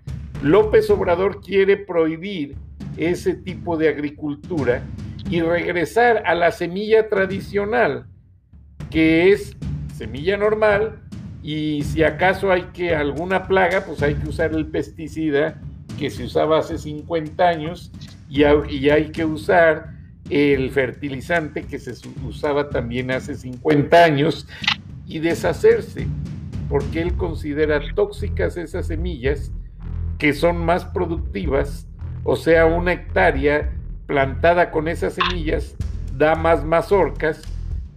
[0.41, 2.55] López Obrador quiere prohibir
[2.97, 4.81] ese tipo de agricultura
[5.29, 8.05] y regresar a la semilla tradicional,
[8.89, 9.55] que es
[9.95, 11.01] semilla normal,
[11.41, 15.61] y si acaso hay que alguna plaga, pues hay que usar el pesticida
[15.99, 17.91] que se usaba hace 50 años
[18.29, 19.93] y, hay que usar
[20.29, 21.93] el fertilizante que se
[22.25, 24.47] usaba también hace 50 años
[25.05, 26.07] y deshacerse,
[26.69, 29.51] porque él considera tóxicas esas semillas
[30.17, 31.87] que son más productivas,
[32.23, 33.73] o sea, una hectárea
[34.05, 35.75] plantada con esas semillas
[36.17, 37.41] da más mazorcas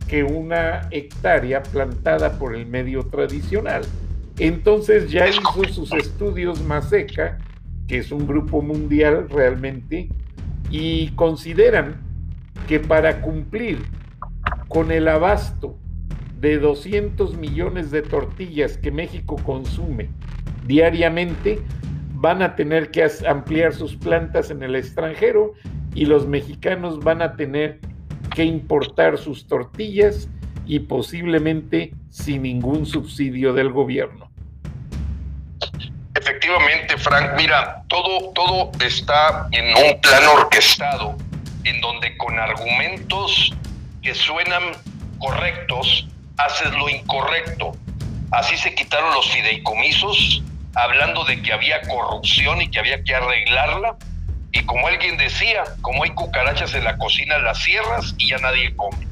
[0.09, 3.83] que una hectárea plantada por el medio tradicional.
[4.39, 7.39] Entonces ya hizo sus estudios Maseca,
[7.89, 10.09] que es un grupo mundial realmente,
[10.71, 11.97] y consideran
[12.69, 13.85] que para cumplir
[14.69, 15.77] con el abasto
[16.41, 20.09] de 200 millones de tortillas que México consume
[20.67, 21.61] diariamente,
[22.15, 25.55] van a tener que ampliar sus plantas en el extranjero
[25.97, 27.81] y los mexicanos van a tener
[28.35, 30.29] que importar sus tortillas
[30.67, 34.31] y posiblemente sin ningún subsidio del gobierno.
[36.15, 41.17] Efectivamente, Frank, mira, todo, todo está en un plan orquestado,
[41.65, 43.55] en donde con argumentos
[44.03, 44.63] que suenan
[45.19, 47.73] correctos, haces lo incorrecto.
[48.33, 50.43] Así se quitaron los fideicomisos,
[50.75, 53.97] hablando de que había corrupción y que había que arreglarla,
[54.57, 58.75] y como alguien decía, como hay cucarachas en la cocina, las cierras y ya nadie
[58.75, 59.07] come.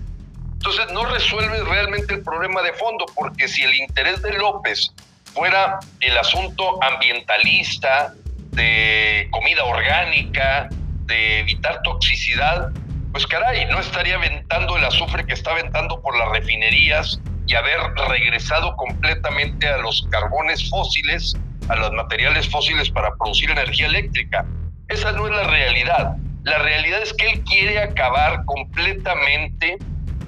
[0.54, 4.94] Entonces no resuelve realmente el problema de fondo, porque si el interés de López
[5.34, 8.14] fuera el asunto ambientalista,
[8.52, 10.70] de comida orgánica,
[11.06, 12.70] de evitar toxicidad,
[13.12, 17.80] pues caray, no estaría aventando el azufre que está aventando por las refinerías y haber
[18.08, 21.34] regresado completamente a los carbones fósiles,
[21.68, 24.46] a los materiales fósiles para producir energía eléctrica.
[24.94, 26.14] Esa no es la realidad.
[26.44, 29.76] La realidad es que él quiere acabar completamente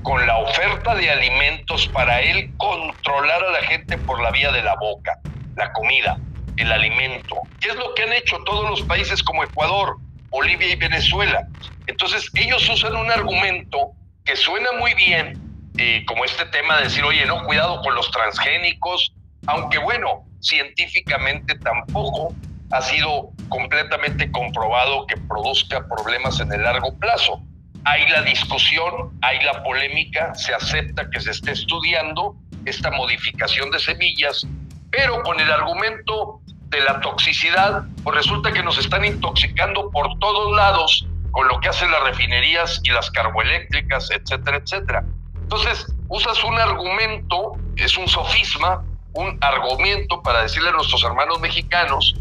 [0.03, 4.65] con la oferta de alimentos para él controlar a la gente por la vía de
[4.65, 5.21] la boca,
[5.55, 6.19] la comida,
[6.57, 7.37] el alimento.
[7.61, 9.99] ¿Qué es lo que han hecho todos los países como Ecuador,
[10.31, 11.47] Bolivia y Venezuela?
[11.87, 13.93] Entonces ellos usan un argumento
[14.25, 15.39] que suena muy bien,
[15.79, 19.13] eh, como este tema de decir, oye, no, cuidado con los transgénicos,
[19.47, 22.35] aunque bueno, científicamente tampoco
[22.73, 27.41] ha sido completamente comprobado que produzca problemas en el largo plazo.
[27.85, 33.79] Hay la discusión, hay la polémica, se acepta que se esté estudiando esta modificación de
[33.79, 34.47] semillas,
[34.91, 40.57] pero con el argumento de la toxicidad, pues resulta que nos están intoxicando por todos
[40.57, 45.05] lados con lo que hacen las refinerías y las carboeléctricas, etcétera, etcétera.
[45.43, 48.83] Entonces, usas un argumento, es un sofisma,
[49.13, 52.17] un argumento para decirle a nuestros hermanos mexicanos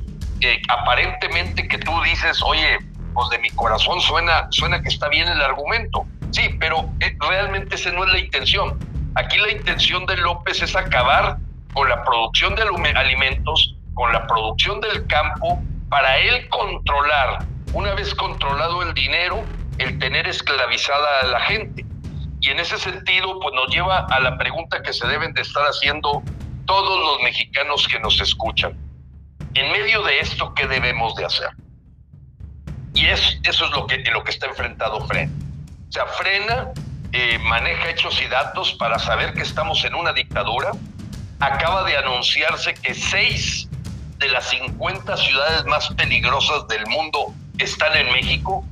[0.70, 2.78] aparentemente que tú dices, oye,
[3.14, 6.06] pues de mi corazón suena, suena que está bien el argumento.
[6.32, 8.78] Sí, pero eh, realmente esa no es la intención.
[9.16, 11.38] Aquí la intención de López es acabar
[11.74, 18.14] con la producción de alimentos, con la producción del campo, para él controlar, una vez
[18.14, 19.44] controlado el dinero,
[19.78, 21.86] el tener esclavizada a la gente.
[22.42, 25.64] Y en ese sentido, pues nos lleva a la pregunta que se deben de estar
[25.64, 26.22] haciendo
[26.66, 28.85] todos los mexicanos que nos escuchan
[29.56, 31.50] en medio de esto, ¿qué debemos de hacer?
[32.94, 35.32] Y es, eso es lo que, lo que está enfrentado Frena.
[35.90, 36.72] O sea, Frena
[37.12, 40.72] eh, maneja hechos y datos para saber que estamos en una dictadura.
[41.40, 43.70] Acaba de anunciarse que seis
[44.18, 48.66] de las 50 ciudades más peligrosas del mundo están en México.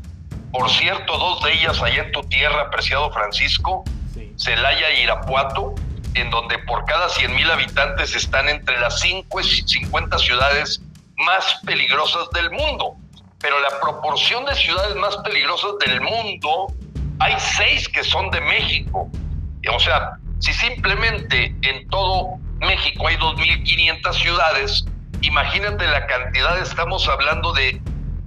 [0.51, 3.83] Por cierto, dos de ellas allá en tu tierra, apreciado Francisco,
[4.37, 5.75] Celaya y Irapuato,
[6.15, 10.81] en donde por cada 100 mil habitantes están entre las 5 y 50 ciudades
[11.17, 12.95] más peligrosas del mundo.
[13.39, 16.67] Pero la proporción de ciudades más peligrosas del mundo,
[17.19, 19.09] hay seis que son de México.
[19.73, 24.85] O sea, si simplemente en todo México hay 2.500 ciudades,
[25.21, 27.81] imagínate la cantidad, estamos hablando de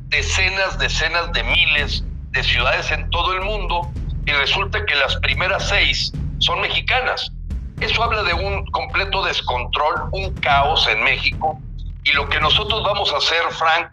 [0.08, 3.90] decenas, decenas de miles de ciudades en todo el mundo
[4.26, 7.32] y resulta que las primeras seis son mexicanas.
[7.80, 11.60] Eso habla de un completo descontrol, un caos en México.
[12.04, 13.88] Y lo que nosotros vamos a hacer, Frank,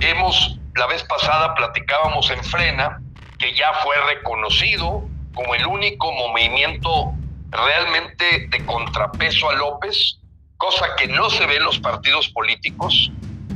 [0.00, 3.00] hemos, la vez pasada platicábamos en Frena,
[3.38, 5.04] que ya fue reconocido
[5.34, 7.12] como el único movimiento
[7.50, 10.18] realmente de contrapeso a López,
[10.56, 13.12] cosa que no se ve en los partidos políticos.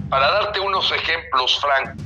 [0.09, 2.01] Para darte unos ejemplos, Frank,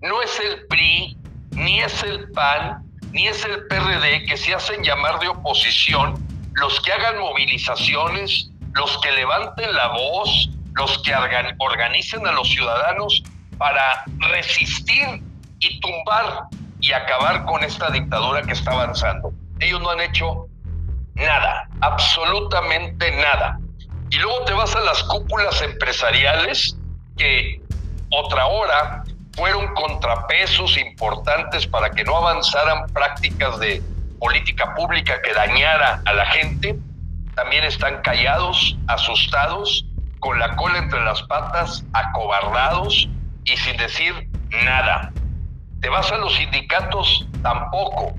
[0.00, 1.18] no es el PRI,
[1.50, 2.82] ni es el PAN,
[3.12, 6.25] ni es el PRD que se hacen llamar de oposición
[6.56, 11.14] los que hagan movilizaciones, los que levanten la voz, los que
[11.58, 13.22] organicen a los ciudadanos
[13.58, 15.22] para resistir
[15.58, 16.44] y tumbar
[16.80, 19.32] y acabar con esta dictadura que está avanzando.
[19.60, 20.46] Ellos no han hecho
[21.14, 23.58] nada, absolutamente nada.
[24.10, 26.76] Y luego te vas a las cúpulas empresariales
[27.16, 27.60] que
[28.10, 33.82] otra hora fueron contrapesos importantes para que no avanzaran prácticas de
[34.18, 36.76] política pública que dañara a la gente.
[37.34, 39.84] También están callados, asustados,
[40.20, 43.08] con la cola entre las patas, acobardados
[43.44, 44.28] y sin decir
[44.64, 45.12] nada.
[45.80, 48.14] Te vas a los sindicatos tampoco.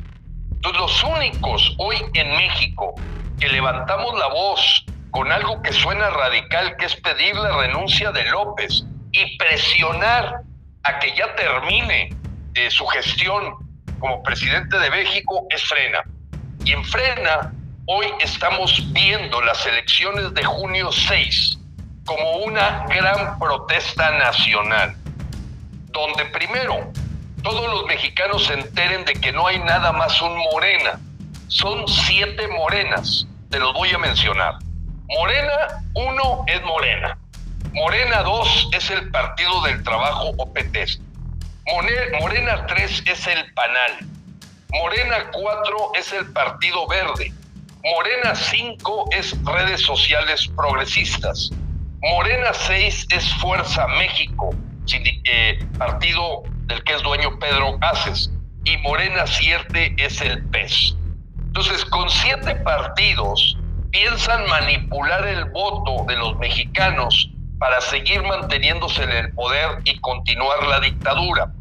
[0.51, 2.93] Entonces los únicos hoy en México
[3.39, 8.25] que levantamos la voz con algo que suena radical, que es pedir la renuncia de
[8.25, 10.41] López y presionar
[10.83, 12.09] a que ya termine
[12.53, 13.66] eh, su gestión
[13.99, 16.03] como presidente de México, es Frena.
[16.63, 17.53] Y en Frena,
[17.85, 21.59] hoy estamos viendo las elecciones de junio 6
[22.05, 24.95] como una gran protesta nacional,
[25.91, 26.91] donde primero
[27.43, 30.99] todos los mexicanos se enteren de que no hay nada más un morena.
[31.47, 34.55] Son siete morenas, te los voy a mencionar.
[35.07, 37.17] Morena 1 es Morena.
[37.73, 40.99] Morena 2 es el Partido del Trabajo o PTS.
[41.67, 44.07] Morena 3 es el PANAL.
[44.69, 47.33] Morena 4 es el Partido Verde.
[47.83, 51.49] Morena 5 es redes sociales progresistas.
[51.99, 54.51] Morena 6 es Fuerza México,
[54.93, 58.31] eh, partido del que es dueño Pedro Aces.
[58.63, 60.95] Y Morena 7 es el PES.
[61.47, 63.57] Entonces, con siete partidos,
[63.91, 70.65] piensan manipular el voto de los mexicanos para seguir manteniéndose en el poder y continuar
[70.67, 71.51] la dictadura.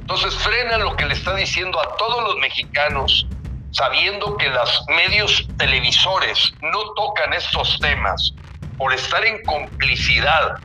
[0.00, 3.26] Entonces frena lo que le está diciendo a todos los mexicanos,
[3.70, 8.34] sabiendo que los medios televisores no tocan estos temas
[8.76, 10.56] por estar en complicidad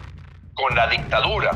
[0.56, 1.52] con la dictadura.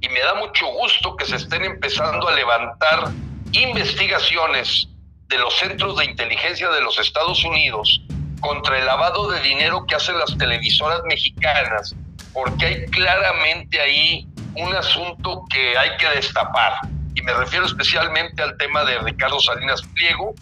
[0.00, 3.10] Y me da mucho gusto que se estén empezando a levantar
[3.52, 4.88] investigaciones
[5.28, 8.02] de los centros de inteligencia de los Estados Unidos
[8.40, 11.94] contra el lavado de dinero que hacen las televisoras mexicanas,
[12.32, 16.74] porque hay claramente ahí un asunto que hay que destapar.
[17.14, 20.34] Y me refiero especialmente al tema de Ricardo Salinas Pliego,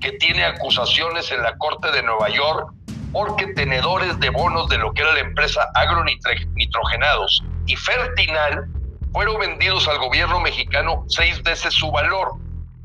[0.00, 2.72] que tiene acusaciones en la Corte de Nueva York
[3.12, 8.66] porque tenedores de bonos de lo que era la empresa Agronitrogenados y Fertinal
[9.12, 12.32] fueron vendidos al gobierno mexicano seis veces su valor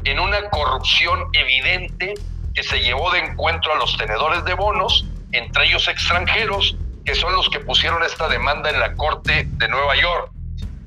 [0.03, 2.15] en una corrupción evidente
[2.53, 7.33] que se llevó de encuentro a los tenedores de bonos, entre ellos extranjeros, que son
[7.33, 10.31] los que pusieron esta demanda en la Corte de Nueva York.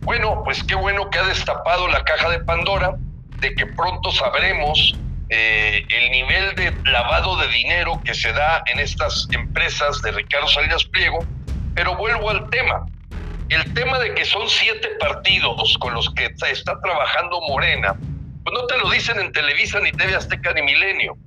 [0.09, 2.95] Bueno, pues qué bueno que ha destapado la caja de Pandora,
[3.41, 4.97] de que pronto sabremos
[5.29, 10.49] eh, el nivel de lavado de dinero que se da en estas empresas de Ricardo
[10.49, 11.19] Salinas Pliego,
[11.75, 12.87] pero vuelvo al tema.
[13.51, 17.95] El tema de que son siete partidos con los que está trabajando Morena,
[18.45, 21.19] pues no te lo dicen en Televisa, ni TV Azteca, ni Milenio.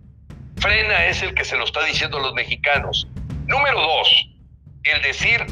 [0.57, 3.07] Frena es el que se lo está diciendo a los mexicanos.
[3.45, 4.27] Número dos,
[4.85, 5.45] el decir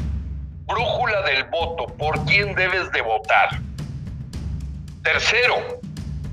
[0.70, 3.50] brújula del voto, por quién debes de votar.
[5.02, 5.80] Tercero,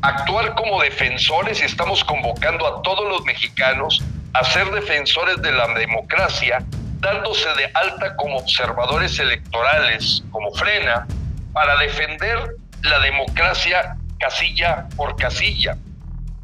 [0.01, 5.67] actuar como defensores y estamos convocando a todos los mexicanos a ser defensores de la
[5.73, 6.63] democracia,
[6.99, 11.07] dándose de alta como observadores electorales, como frena,
[11.53, 15.77] para defender la democracia casilla por casilla.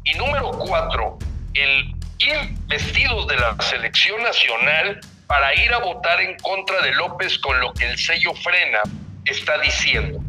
[0.04, 1.18] Y número cuatro,
[1.54, 7.38] el ir vestidos de la selección nacional para ir a votar en contra de López
[7.38, 8.80] con lo que el sello frena
[9.24, 10.20] está diciendo.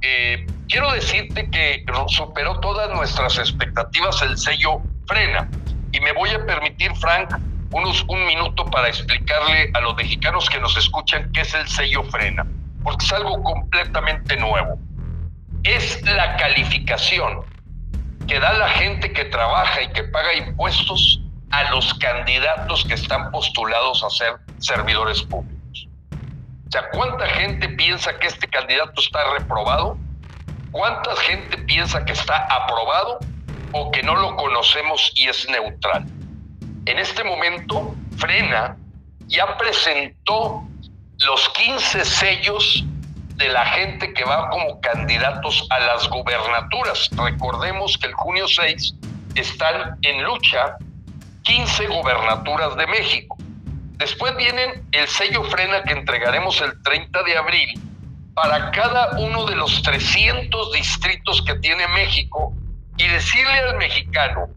[0.00, 5.48] Eh, quiero decirte que superó todas nuestras expectativas el sello frena
[5.92, 7.34] y me voy a permitir, Frank,
[7.70, 12.02] unos un minuto para explicarle a los mexicanos que nos escuchan qué es el sello
[12.04, 12.46] frena,
[12.82, 14.78] porque es algo completamente nuevo.
[15.62, 17.40] Es la calificación
[18.26, 21.20] que da la gente que trabaja y que paga impuestos
[21.52, 25.86] a los candidatos que están postulados a ser servidores públicos.
[26.66, 29.98] O sea, ¿cuánta gente piensa que este candidato está reprobado?
[30.70, 33.18] ¿Cuánta gente piensa que está aprobado
[33.72, 36.06] o que no lo conocemos y es neutral?
[36.86, 38.76] En este momento, Frena
[39.26, 40.62] ya presentó
[41.18, 42.84] los 15 sellos
[43.36, 47.10] de la gente que va como candidatos a las gubernaturas.
[47.12, 48.94] Recordemos que el junio 6
[49.34, 50.78] están en lucha
[51.42, 53.36] 15 gobernaturas de México.
[53.96, 57.80] Después vienen el sello frena que entregaremos el 30 de abril
[58.34, 62.52] para cada uno de los 300 distritos que tiene México
[62.96, 64.48] y decirle al mexicano,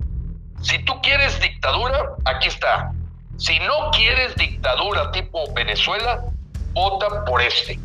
[0.61, 2.91] si tú quieres dictadura, aquí está.
[3.37, 6.23] Si no quieres dictadura tipo Venezuela,
[6.73, 7.79] vota por este.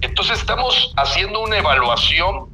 [0.00, 2.50] Entonces estamos haciendo una evaluación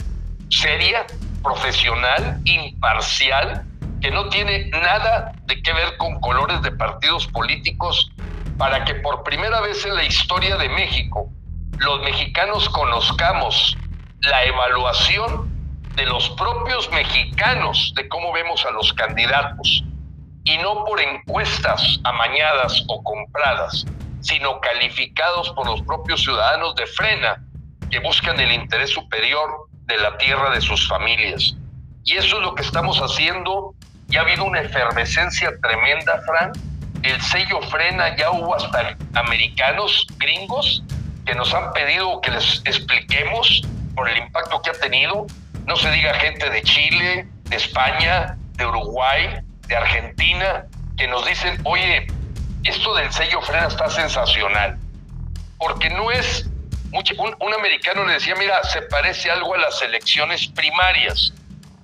[0.51, 1.07] seria,
[1.42, 3.64] profesional, imparcial,
[4.05, 8.12] que no tiene nada de que ver con colores de partidos políticos,
[8.59, 11.30] para que por primera vez en la historia de México
[11.78, 13.78] los mexicanos conozcamos
[14.20, 15.48] la evaluación
[15.94, 19.84] de los propios mexicanos de cómo vemos a los candidatos
[20.44, 23.86] y no por encuestas amañadas o compradas,
[24.20, 27.42] sino calificados por los propios ciudadanos de frena
[27.90, 31.57] que buscan el interés superior de la tierra de sus familias.
[32.05, 33.74] Y eso es lo que estamos haciendo.
[34.09, 36.52] Ya ha habido una efervescencia tremenda, Fran.
[37.02, 40.82] El sello frena, ya hubo hasta americanos, gringos,
[41.26, 43.62] que nos han pedido que les expliquemos
[43.94, 45.26] por el impacto que ha tenido.
[45.66, 51.61] No se diga gente de Chile, de España, de Uruguay, de Argentina, que nos dicen,
[51.64, 52.07] oye,
[52.64, 54.78] esto del sello frena está sensacional.
[55.59, 56.48] Porque no es,
[56.92, 61.32] un, un americano le decía, mira, se parece algo a las elecciones primarias,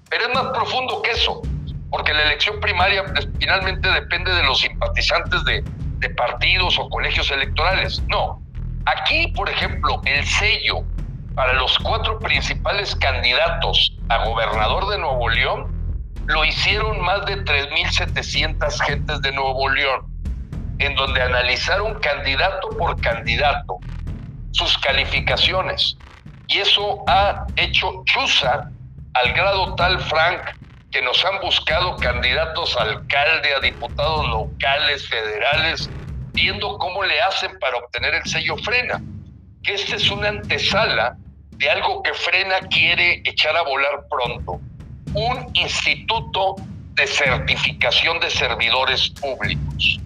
[0.09, 1.43] pero es más profundo que eso,
[1.91, 5.63] porque la elección primaria pues, finalmente depende de los simpatizantes de,
[5.99, 8.03] de partidos o colegios electorales.
[8.09, 8.43] No,
[8.87, 10.85] aquí, por ejemplo, el sello
[11.35, 15.81] para los cuatro principales candidatos a gobernador de Nuevo León
[16.27, 20.07] lo hicieron más de 3.700 gentes de Nuevo León,
[20.79, 23.79] en donde analizaron candidato por candidato
[24.53, 25.97] sus calificaciones.
[26.49, 28.71] Y eso ha hecho chuza
[29.15, 30.41] al grado tal, Frank,
[30.91, 35.89] que nos han buscado candidatos a alcalde, a diputados locales, federales,
[36.33, 39.01] viendo cómo le hacen para obtener el sello frena.
[39.63, 41.17] Que esta es una antesala
[41.51, 44.61] de algo que frena quiere echar a volar pronto
[45.15, 46.57] un instituto
[46.95, 50.01] de certificación de servidores públicos.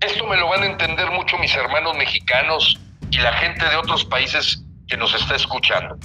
[0.00, 2.78] Esto me lo van a entender mucho mis hermanos mexicanos
[3.10, 5.96] y la gente de otros países que nos está escuchando.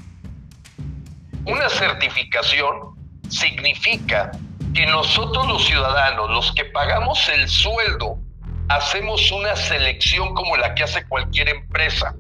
[1.46, 2.97] Una certificación
[3.30, 4.32] significa
[4.74, 8.18] que nosotros los ciudadanos, los que pagamos el sueldo,
[8.70, 12.14] hacemos una selección como la que hace cualquier empresa.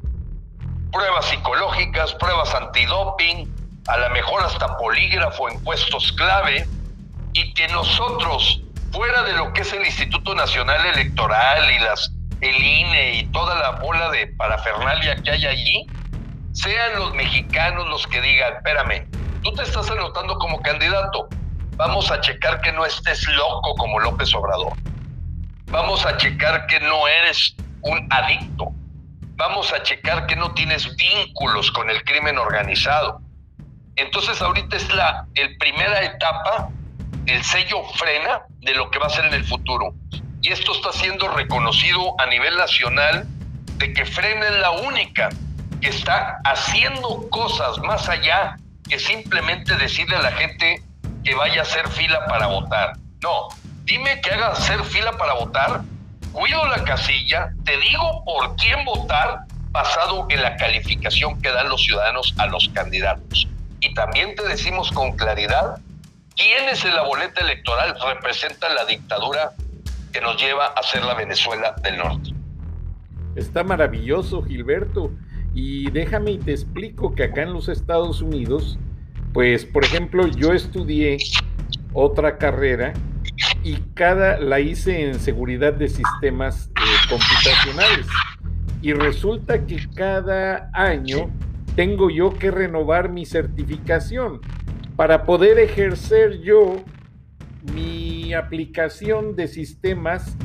[0.91, 3.53] Pruebas psicológicas, pruebas antidoping,
[3.87, 6.67] a lo mejor hasta polígrafo en puestos clave,
[7.33, 12.55] y que nosotros, fuera de lo que es el Instituto Nacional Electoral y las, el
[12.55, 15.87] INE y toda la bola de parafernalia que hay allí,
[16.53, 19.07] sean los mexicanos los que digan, espérame,
[19.47, 21.29] tú te estás anotando como candidato,
[21.77, 24.73] vamos a checar que no estés loco como López Obrador,
[25.67, 28.73] vamos a checar que no eres un adicto,
[29.37, 33.21] vamos a checar que no tienes vínculos con el crimen organizado,
[33.95, 36.67] entonces ahorita es la el primera etapa,
[37.25, 39.93] el sello frena de lo que va a ser en el futuro.
[40.41, 43.25] Y esto está siendo reconocido a nivel nacional
[43.77, 45.29] de que frena es la única
[45.81, 48.57] que está haciendo cosas más allá
[48.89, 50.81] que simplemente decirle a la gente
[51.23, 52.97] que vaya a hacer fila para votar.
[53.21, 53.49] No,
[53.83, 55.81] dime que haga hacer fila para votar,
[56.31, 59.39] cuido la casilla, te digo por quién votar
[59.71, 63.47] basado en la calificación que dan los ciudadanos a los candidatos
[63.79, 65.79] y también te decimos con claridad
[66.35, 69.51] quiénes en la boleta electoral representan la dictadura
[70.11, 72.31] que nos lleva a ser la Venezuela del Norte.
[73.35, 75.11] Está maravilloso, Gilberto.
[75.59, 78.77] Y déjame y te explico que acá en los Estados Unidos,
[79.33, 81.17] pues por ejemplo, yo estudié
[81.93, 82.93] otra carrera
[83.63, 88.05] y cada la hice en seguridad de sistemas eh, computacionales.
[88.83, 91.31] Y resulta que cada año
[91.75, 94.41] tengo yo que renovar mi certificación
[94.95, 96.83] para poder ejercer yo
[97.73, 100.37] mi aplicación de sistemas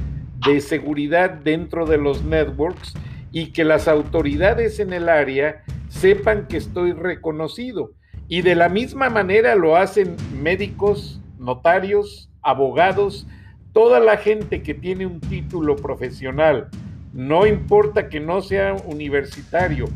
[0.47, 2.95] de seguridad dentro de los networks
[3.33, 7.93] y que las autoridades en el área sepan que estoy reconocido.
[8.29, 13.27] Y de la misma manera lo hacen médicos, notarios, abogados,
[13.73, 16.69] toda la gente que tiene un título profesional,
[17.13, 19.87] no importa que no sea universitario,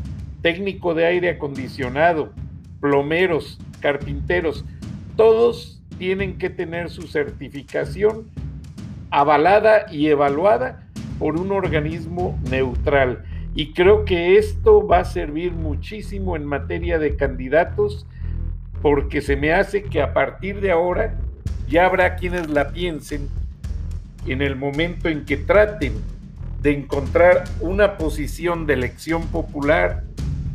[0.41, 2.31] técnico de aire acondicionado,
[2.79, 4.65] plomeros, carpinteros,
[5.15, 8.29] todos tienen que tener su certificación
[9.09, 13.23] avalada y evaluada por un organismo neutral.
[13.57, 18.05] Y creo que esto va a servir muchísimo en materia de candidatos
[18.83, 21.15] porque se me hace que a partir de ahora
[21.67, 23.27] ya habrá quienes la piensen
[24.27, 25.93] en el momento en que traten
[26.61, 30.03] de encontrar una posición de elección popular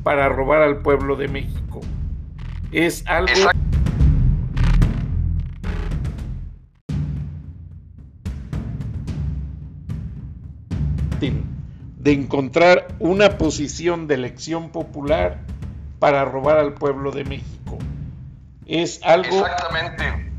[0.05, 1.81] para robar al pueblo de México.
[2.71, 3.33] Es algo...
[12.03, 15.39] de encontrar una posición de elección popular
[16.01, 17.79] para robar al pueblo de México.
[18.67, 19.47] Es algo...
[19.47, 20.33] Exactamente.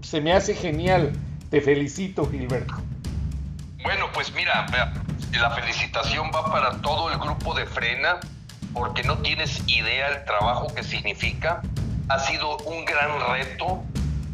[0.00, 1.12] Se me hace genial.
[1.50, 2.74] Te felicito, Gilberto.
[3.82, 4.66] Bueno, pues mira,
[5.32, 8.20] la felicitación va para todo el grupo de Frena,
[8.72, 11.60] porque no tienes idea el trabajo que significa.
[12.08, 13.82] Ha sido un gran reto,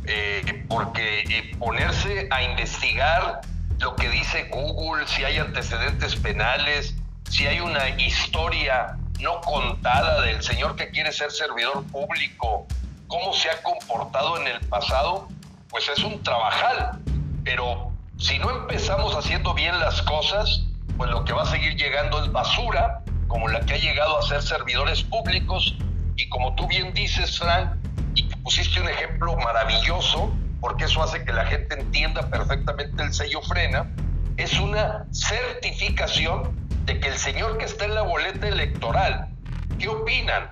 [0.04, 3.40] eh, porque eh, ponerse a investigar
[3.80, 6.94] lo que dice Google, si hay antecedentes penales,
[7.28, 12.66] si hay una historia no contada del señor que quiere ser servidor público,
[13.06, 15.28] cómo se ha comportado en el pasado,
[15.68, 17.00] pues es un trabajal.
[17.44, 20.62] Pero si no empezamos haciendo bien las cosas,
[20.96, 24.22] pues lo que va a seguir llegando es basura, como la que ha llegado a
[24.22, 25.76] ser servidores públicos.
[26.16, 27.70] Y como tú bien dices, Frank,
[28.14, 33.40] y pusiste un ejemplo maravilloso, porque eso hace que la gente entienda perfectamente el sello
[33.42, 33.90] frena,
[34.36, 39.28] es una certificación de que el señor que está en la boleta electoral,
[39.78, 40.48] ¿qué opinan?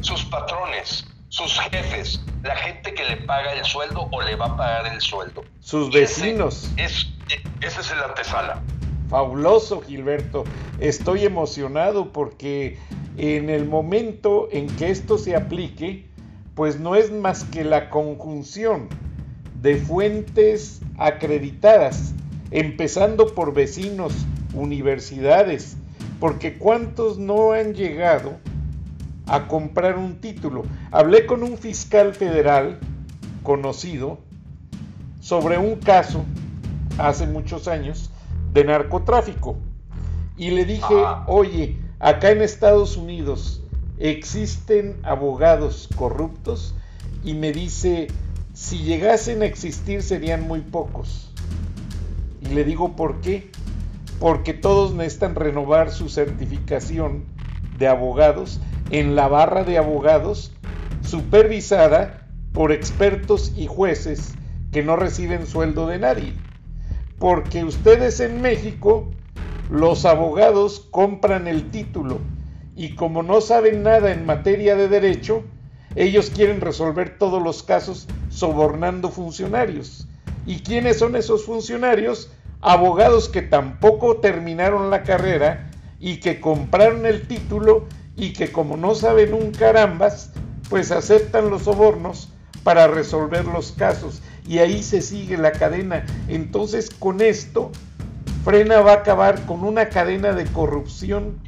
[0.00, 4.56] Sus patrones, sus jefes, la gente que le paga el sueldo o le va a
[4.56, 5.42] pagar el sueldo.
[5.60, 6.70] Sus vecinos.
[6.76, 7.08] es,
[7.60, 8.62] ese es el antesala.
[9.08, 10.44] Fabuloso, Gilberto.
[10.78, 12.78] Estoy emocionado porque
[13.16, 16.08] en el momento en que esto se aplique,
[16.54, 18.88] pues no es más que la conjunción
[19.62, 22.14] de fuentes acreditadas,
[22.50, 24.14] empezando por vecinos,
[24.54, 25.76] universidades,
[26.18, 28.38] porque cuántos no han llegado
[29.26, 30.64] a comprar un título.
[30.90, 32.78] Hablé con un fiscal federal
[33.42, 34.18] conocido
[35.20, 36.24] sobre un caso
[36.98, 38.10] hace muchos años
[38.52, 39.56] de narcotráfico
[40.36, 43.62] y le dije, oye, acá en Estados Unidos
[43.98, 46.74] existen abogados corruptos
[47.22, 48.08] y me dice,
[48.60, 51.32] si llegasen a existir serían muy pocos.
[52.42, 53.50] Y le digo, ¿por qué?
[54.18, 57.24] Porque todos necesitan renovar su certificación
[57.78, 60.52] de abogados en la barra de abogados
[61.00, 64.34] supervisada por expertos y jueces
[64.72, 66.34] que no reciben sueldo de nadie.
[67.18, 69.10] Porque ustedes en México,
[69.70, 72.18] los abogados compran el título
[72.76, 75.44] y como no saben nada en materia de derecho,
[75.96, 80.06] ellos quieren resolver todos los casos sobornando funcionarios.
[80.46, 82.30] ¿Y quiénes son esos funcionarios?
[82.62, 88.94] Abogados que tampoco terminaron la carrera y que compraron el título y que como no
[88.94, 90.32] saben un carambas,
[90.68, 94.22] pues aceptan los sobornos para resolver los casos.
[94.46, 96.04] Y ahí se sigue la cadena.
[96.28, 97.70] Entonces con esto,
[98.44, 101.38] Frena va a acabar con una cadena de corrupción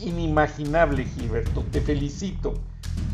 [0.00, 1.64] inimaginable, Gilberto.
[1.70, 2.54] Te felicito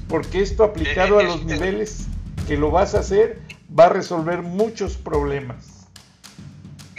[0.09, 2.07] porque esto aplicado a los niveles
[2.47, 3.41] que lo vas a hacer
[3.79, 5.87] va a resolver muchos problemas.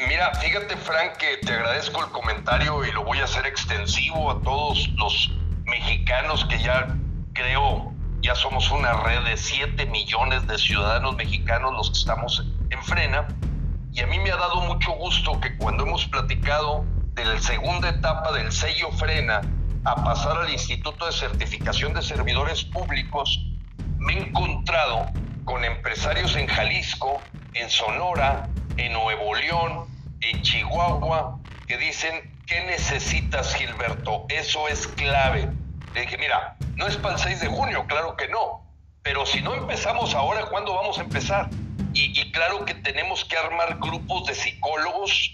[0.07, 4.41] Mira, fíjate Frank que te agradezco el comentario y lo voy a hacer extensivo a
[4.41, 5.31] todos los
[5.65, 6.95] mexicanos que ya
[7.33, 12.83] creo ya somos una red de 7 millones de ciudadanos mexicanos los que estamos en
[12.83, 13.27] frena
[13.93, 17.89] y a mí me ha dado mucho gusto que cuando hemos platicado de la segunda
[17.89, 19.41] etapa del sello frena
[19.89, 23.43] a pasar al Instituto de Certificación de Servidores Públicos,
[23.97, 25.07] me he encontrado
[25.45, 27.19] con empresarios en Jalisco,
[27.55, 29.87] en Sonora, en Nuevo León,
[30.21, 34.27] en Chihuahua, que dicen, ¿qué necesitas Gilberto?
[34.29, 35.49] Eso es clave.
[35.95, 38.61] Le dije, mira, no es para el 6 de junio, claro que no,
[39.01, 41.49] pero si no empezamos ahora, ¿cuándo vamos a empezar?
[41.95, 45.31] Y, claro que tenemos que armar grupos de psicólogos,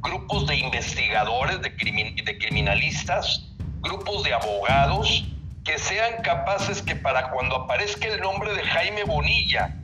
[0.00, 5.24] grupos de investigadores, de, de criminalistas, grupos de abogados
[5.64, 9.74] que sean capaces que para cuando aparezca el nombre de Jaime Bonilla,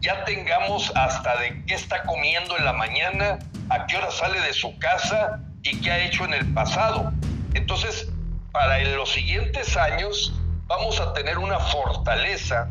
[0.00, 3.38] ya tengamos hasta de qué está comiendo en la mañana,
[3.70, 7.12] a qué hora sale de su casa y qué ha hecho en el pasado.
[7.54, 8.08] Entonces,
[8.52, 10.32] para en los siguientes años
[10.66, 12.68] vamos a tener una fortaleza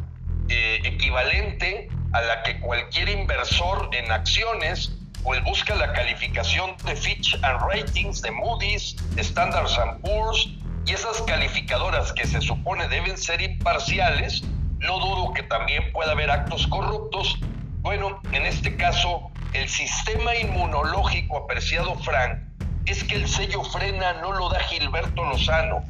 [0.49, 4.93] eh, equivalente a la que cualquier inversor en acciones
[5.23, 9.67] pues busca la calificación de Fitch and Ratings, de Moody's, Standard
[10.01, 10.47] Poor's,
[10.87, 14.43] y esas calificadoras que se supone deben ser imparciales,
[14.79, 17.37] no dudo que también pueda haber actos corruptos.
[17.81, 22.39] Bueno, en este caso, el sistema inmunológico apreciado Frank
[22.85, 25.83] es que el sello frena no lo da Gilberto Lozano,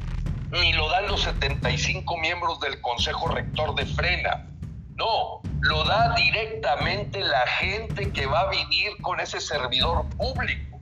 [0.50, 4.48] ni lo dan los 75 miembros del Consejo Rector de Frena.
[4.96, 10.80] No, lo da directamente la gente que va a vivir con ese servidor público.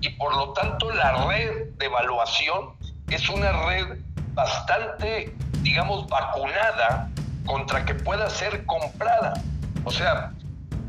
[0.00, 2.81] Y por lo tanto la red de evaluación
[3.14, 3.98] es una red
[4.34, 7.10] bastante, digamos, vacunada
[7.46, 9.34] contra que pueda ser comprada.
[9.84, 10.32] O sea,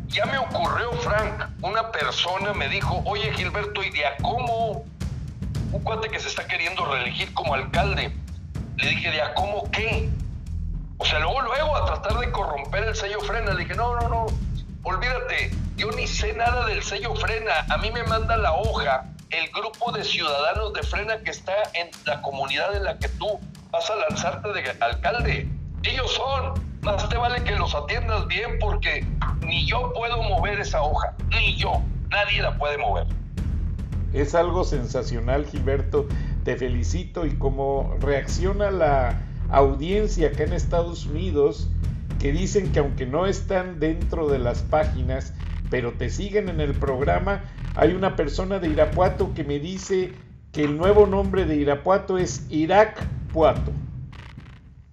[0.07, 4.85] ya me ocurrió, Frank, una persona me dijo, oye Gilberto, ¿y de a cómo
[5.73, 8.15] un cuate que se está queriendo reelegir como alcalde.
[8.77, 10.09] Le dije, ¿de a cómo qué?
[10.97, 14.07] O sea, luego, luego, a tratar de corromper el sello frena, le dije, no, no,
[14.07, 14.25] no,
[14.83, 17.65] olvídate, yo ni sé nada del sello frena.
[17.69, 21.89] A mí me manda la hoja el grupo de ciudadanos de frena que está en
[22.05, 23.39] la comunidad en la que tú
[23.71, 25.47] vas a lanzarte de alcalde.
[25.83, 26.73] Ellos son.
[26.81, 29.05] Más te vale que los atiendas bien porque
[29.39, 31.81] ni yo puedo mover esa hoja, ni yo.
[32.09, 33.07] Nadie la puede mover.
[34.11, 36.07] Es algo sensacional, Gilberto.
[36.43, 41.69] Te felicito y como reacciona la audiencia acá en Estados Unidos,
[42.19, 45.33] que dicen que aunque no están dentro de las páginas,
[45.69, 47.43] pero te siguen en el programa,
[47.75, 50.13] hay una persona de Irapuato que me dice
[50.51, 53.71] que el nuevo nombre de Irapuato es Irak Puato.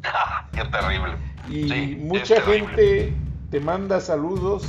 [0.53, 1.15] ¡Qué terrible!
[1.49, 3.13] Y mucha gente
[3.51, 4.65] te manda saludos,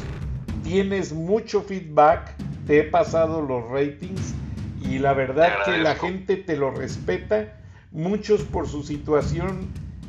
[0.63, 2.35] tienes mucho feedback,
[2.65, 4.33] te he pasado los ratings
[4.81, 7.53] y la verdad que la gente te lo respeta,
[7.91, 9.67] muchos por su situación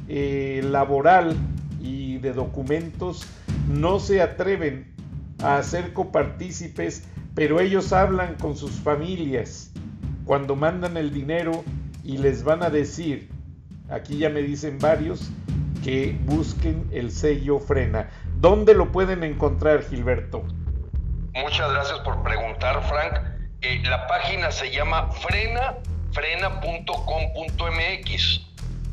[0.08, 1.36] eh, laboral
[1.80, 3.26] y de documentos
[3.68, 4.92] no se atreven
[5.42, 9.72] a ser copartícipes, pero ellos hablan con sus familias
[10.24, 11.64] cuando mandan el dinero
[12.04, 13.30] y les van a decir,
[13.88, 15.30] aquí ya me dicen varios,
[15.82, 18.08] que busquen el sello Frena.
[18.36, 20.44] ¿Dónde lo pueden encontrar, Gilberto?
[21.34, 23.14] Muchas gracias por preguntar, Frank.
[23.62, 25.76] Eh, la página se llama frena,
[26.12, 26.90] frena.com.mx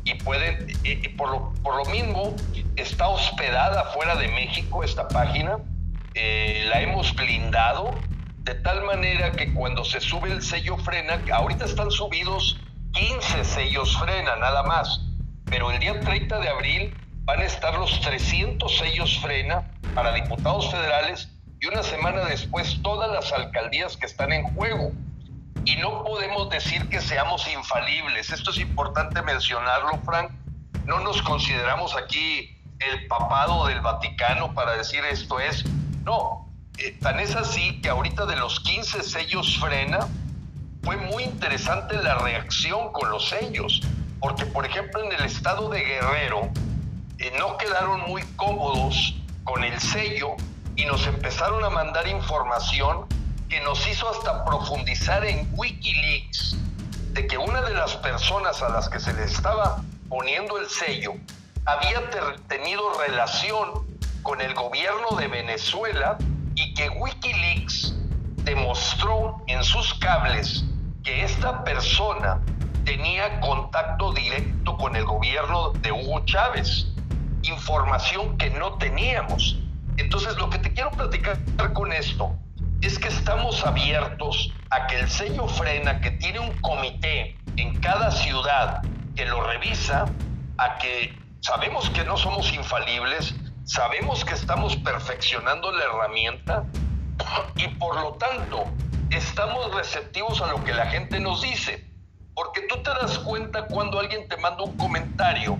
[0.04, 2.34] y pueden, eh, eh, por, lo, por lo mismo,
[2.76, 5.58] está hospedada fuera de México esta página.
[6.14, 7.94] la hemos blindado
[8.42, 12.58] de tal manera que cuando se sube el sello frena, ahorita están subidos
[12.92, 15.00] 15 sellos frena, nada más,
[15.44, 16.94] pero el día 30 de abril
[17.24, 21.28] van a estar los 300 sellos frena para diputados federales
[21.60, 24.92] y una semana después todas las alcaldías que están en juego.
[25.66, 28.30] Y no podemos decir que seamos infalibles.
[28.30, 30.30] Esto es importante mencionarlo, Frank.
[30.86, 35.64] No nos consideramos aquí el papado del Vaticano para decir esto es.
[36.02, 36.49] No,
[36.80, 40.08] eh, tan es así que ahorita de los 15 sellos frena,
[40.82, 43.82] fue muy interesante la reacción con los sellos.
[44.18, 46.50] Porque, por ejemplo, en el estado de Guerrero,
[47.18, 50.36] eh, no quedaron muy cómodos con el sello
[50.74, 53.06] y nos empezaron a mandar información
[53.50, 56.56] que nos hizo hasta profundizar en Wikileaks
[57.12, 61.14] de que una de las personas a las que se le estaba poniendo el sello
[61.66, 62.08] había
[62.48, 63.86] tenido relación
[64.22, 66.16] con el gobierno de Venezuela
[66.80, 67.94] que Wikileaks
[68.42, 70.64] demostró en sus cables
[71.04, 72.40] que esta persona
[72.86, 76.86] tenía contacto directo con el gobierno de Hugo Chávez,
[77.42, 79.58] información que no teníamos.
[79.98, 81.38] Entonces, lo que te quiero platicar
[81.74, 82.34] con esto
[82.80, 88.10] es que estamos abiertos a que el sello frena, que tiene un comité en cada
[88.10, 88.80] ciudad
[89.14, 90.06] que lo revisa,
[90.56, 93.34] a que sabemos que no somos infalibles,
[93.70, 96.64] sabemos que estamos perfeccionando la herramienta
[97.54, 98.64] y por lo tanto
[99.10, 101.86] estamos receptivos a lo que la gente nos dice.
[102.34, 105.56] Porque tú te das cuenta cuando alguien te manda un comentario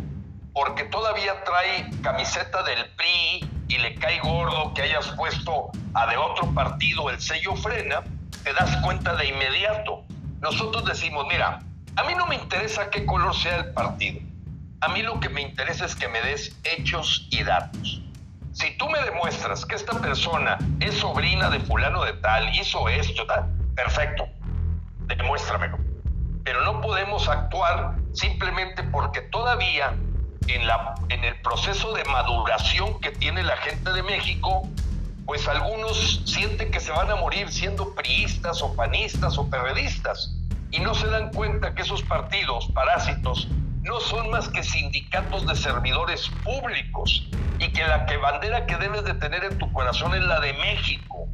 [0.53, 6.17] porque todavía trae camiseta del PRI y le cae gordo que hayas puesto a de
[6.17, 8.03] otro partido el sello frena,
[8.43, 10.03] te das cuenta de inmediato.
[10.41, 11.61] Nosotros decimos, mira,
[11.95, 14.21] a mí no me interesa qué color sea el partido.
[14.83, 18.01] A mí lo que me interesa es que me des hechos y datos.
[18.53, 23.27] Si tú me demuestras que esta persona es sobrina de fulano de tal, hizo esto,
[23.27, 23.45] tal,
[23.75, 24.27] perfecto,
[25.07, 25.79] demuéstramelo.
[26.45, 29.95] Pero no podemos actuar simplemente porque todavía
[30.47, 34.67] en, la, en el proceso de maduración que tiene la gente de México,
[35.27, 40.35] pues algunos sienten que se van a morir siendo priistas o panistas o perredistas
[40.71, 43.47] y no se dan cuenta que esos partidos parásitos
[43.83, 47.27] no son más que sindicatos de servidores públicos
[47.59, 50.53] y que la que bandera que debes de tener en tu corazón es la de
[50.55, 51.29] México.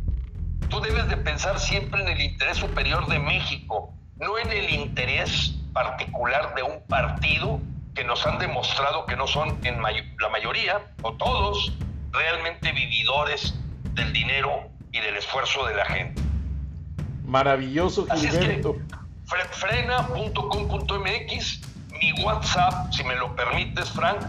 [0.68, 5.54] Tú debes de pensar siempre en el interés superior de México, no en el interés
[5.72, 7.60] particular de un partido
[7.94, 11.72] que nos han demostrado que no son en la mayoría o todos
[12.12, 13.54] realmente vividores
[13.94, 16.22] del dinero y del esfuerzo de la gente.
[17.24, 18.76] Maravilloso, Gilberto.
[19.50, 20.34] frena.com.mx,
[22.00, 24.20] mi WhatsApp, si me lo permites, Frank.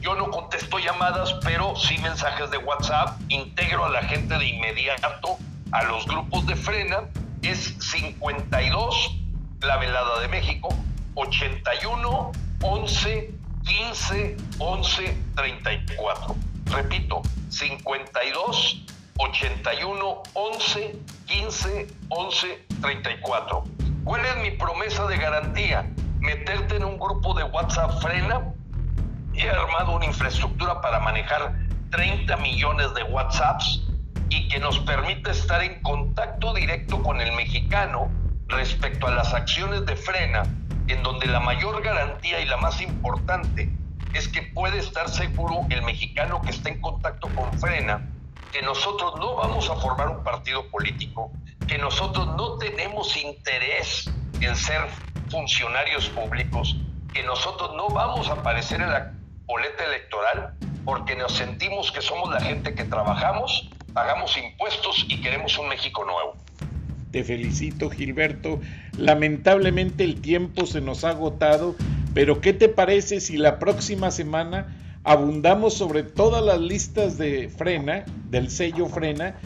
[0.00, 3.18] Yo no contesto llamadas, pero sí mensajes de WhatsApp.
[3.28, 5.38] Integro a la gente de inmediato
[5.72, 7.04] a los grupos de frena.
[7.42, 9.18] Es 52,
[9.62, 10.68] la velada de México,
[11.14, 12.32] 81
[12.62, 13.34] 11
[13.64, 16.36] 15 11 34.
[16.66, 18.84] Repito, 52
[19.18, 23.64] 81 11 15 11 34.
[24.04, 25.90] ¿Cuál es mi promesa de garantía?
[26.26, 28.52] Meterte en un grupo de WhatsApp frena.
[29.32, 31.54] He armado una infraestructura para manejar
[31.92, 33.84] 30 millones de WhatsApps
[34.28, 38.10] y que nos permite estar en contacto directo con el mexicano
[38.48, 40.42] respecto a las acciones de frena,
[40.88, 43.70] en donde la mayor garantía y la más importante
[44.12, 48.04] es que puede estar seguro el mexicano que está en contacto con frena
[48.50, 51.30] que nosotros no vamos a formar un partido político,
[51.68, 54.80] que nosotros no tenemos interés en ser
[55.30, 56.76] funcionarios públicos,
[57.12, 59.12] que nosotros no vamos a aparecer en la
[59.46, 60.54] boleta electoral
[60.84, 66.04] porque nos sentimos que somos la gente que trabajamos, pagamos impuestos y queremos un México
[66.04, 66.36] nuevo.
[67.10, 68.60] Te felicito Gilberto.
[68.96, 71.74] Lamentablemente el tiempo se nos ha agotado,
[72.14, 78.04] pero ¿qué te parece si la próxima semana abundamos sobre todas las listas de frena,
[78.28, 79.36] del sello frena,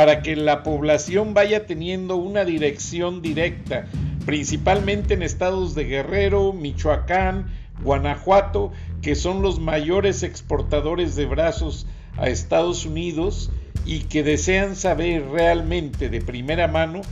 [0.00, 3.84] para que la población vaya teniendo una dirección directa,
[4.24, 7.52] principalmente en estados de Guerrero, Michoacán,
[7.82, 8.72] Guanajuato,
[9.02, 11.86] que son los mayores exportadores de brazos
[12.16, 13.50] a Estados Unidos
[13.84, 17.02] y que desean saber realmente de primera mano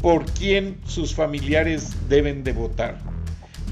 [0.00, 2.96] por quién sus familiares deben de votar.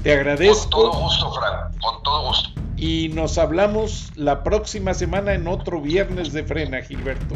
[0.03, 0.69] Te agradezco.
[0.69, 5.81] Con todo gusto, Frank, con todo gusto y nos hablamos la próxima semana en otro
[5.81, 7.35] viernes de frena, Gilberto.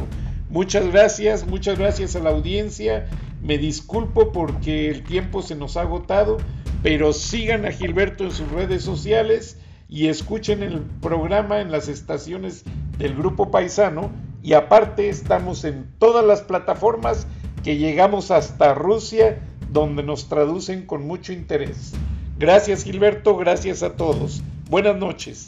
[0.50, 3.08] Muchas gracias, muchas gracias a la audiencia.
[3.42, 6.38] Me disculpo porque el tiempo se nos ha agotado,
[6.82, 9.58] pero sigan a Gilberto en sus redes sociales
[9.88, 12.64] y escuchen el programa en las estaciones
[12.98, 14.10] del Grupo Paisano.
[14.42, 17.28] Y aparte estamos en todas las plataformas
[17.64, 19.38] que llegamos hasta Rusia,
[19.72, 21.94] donde nos traducen con mucho interés.
[22.40, 24.42] Gracias Gilberto, gracias a todos.
[24.70, 25.48] Buenas noches.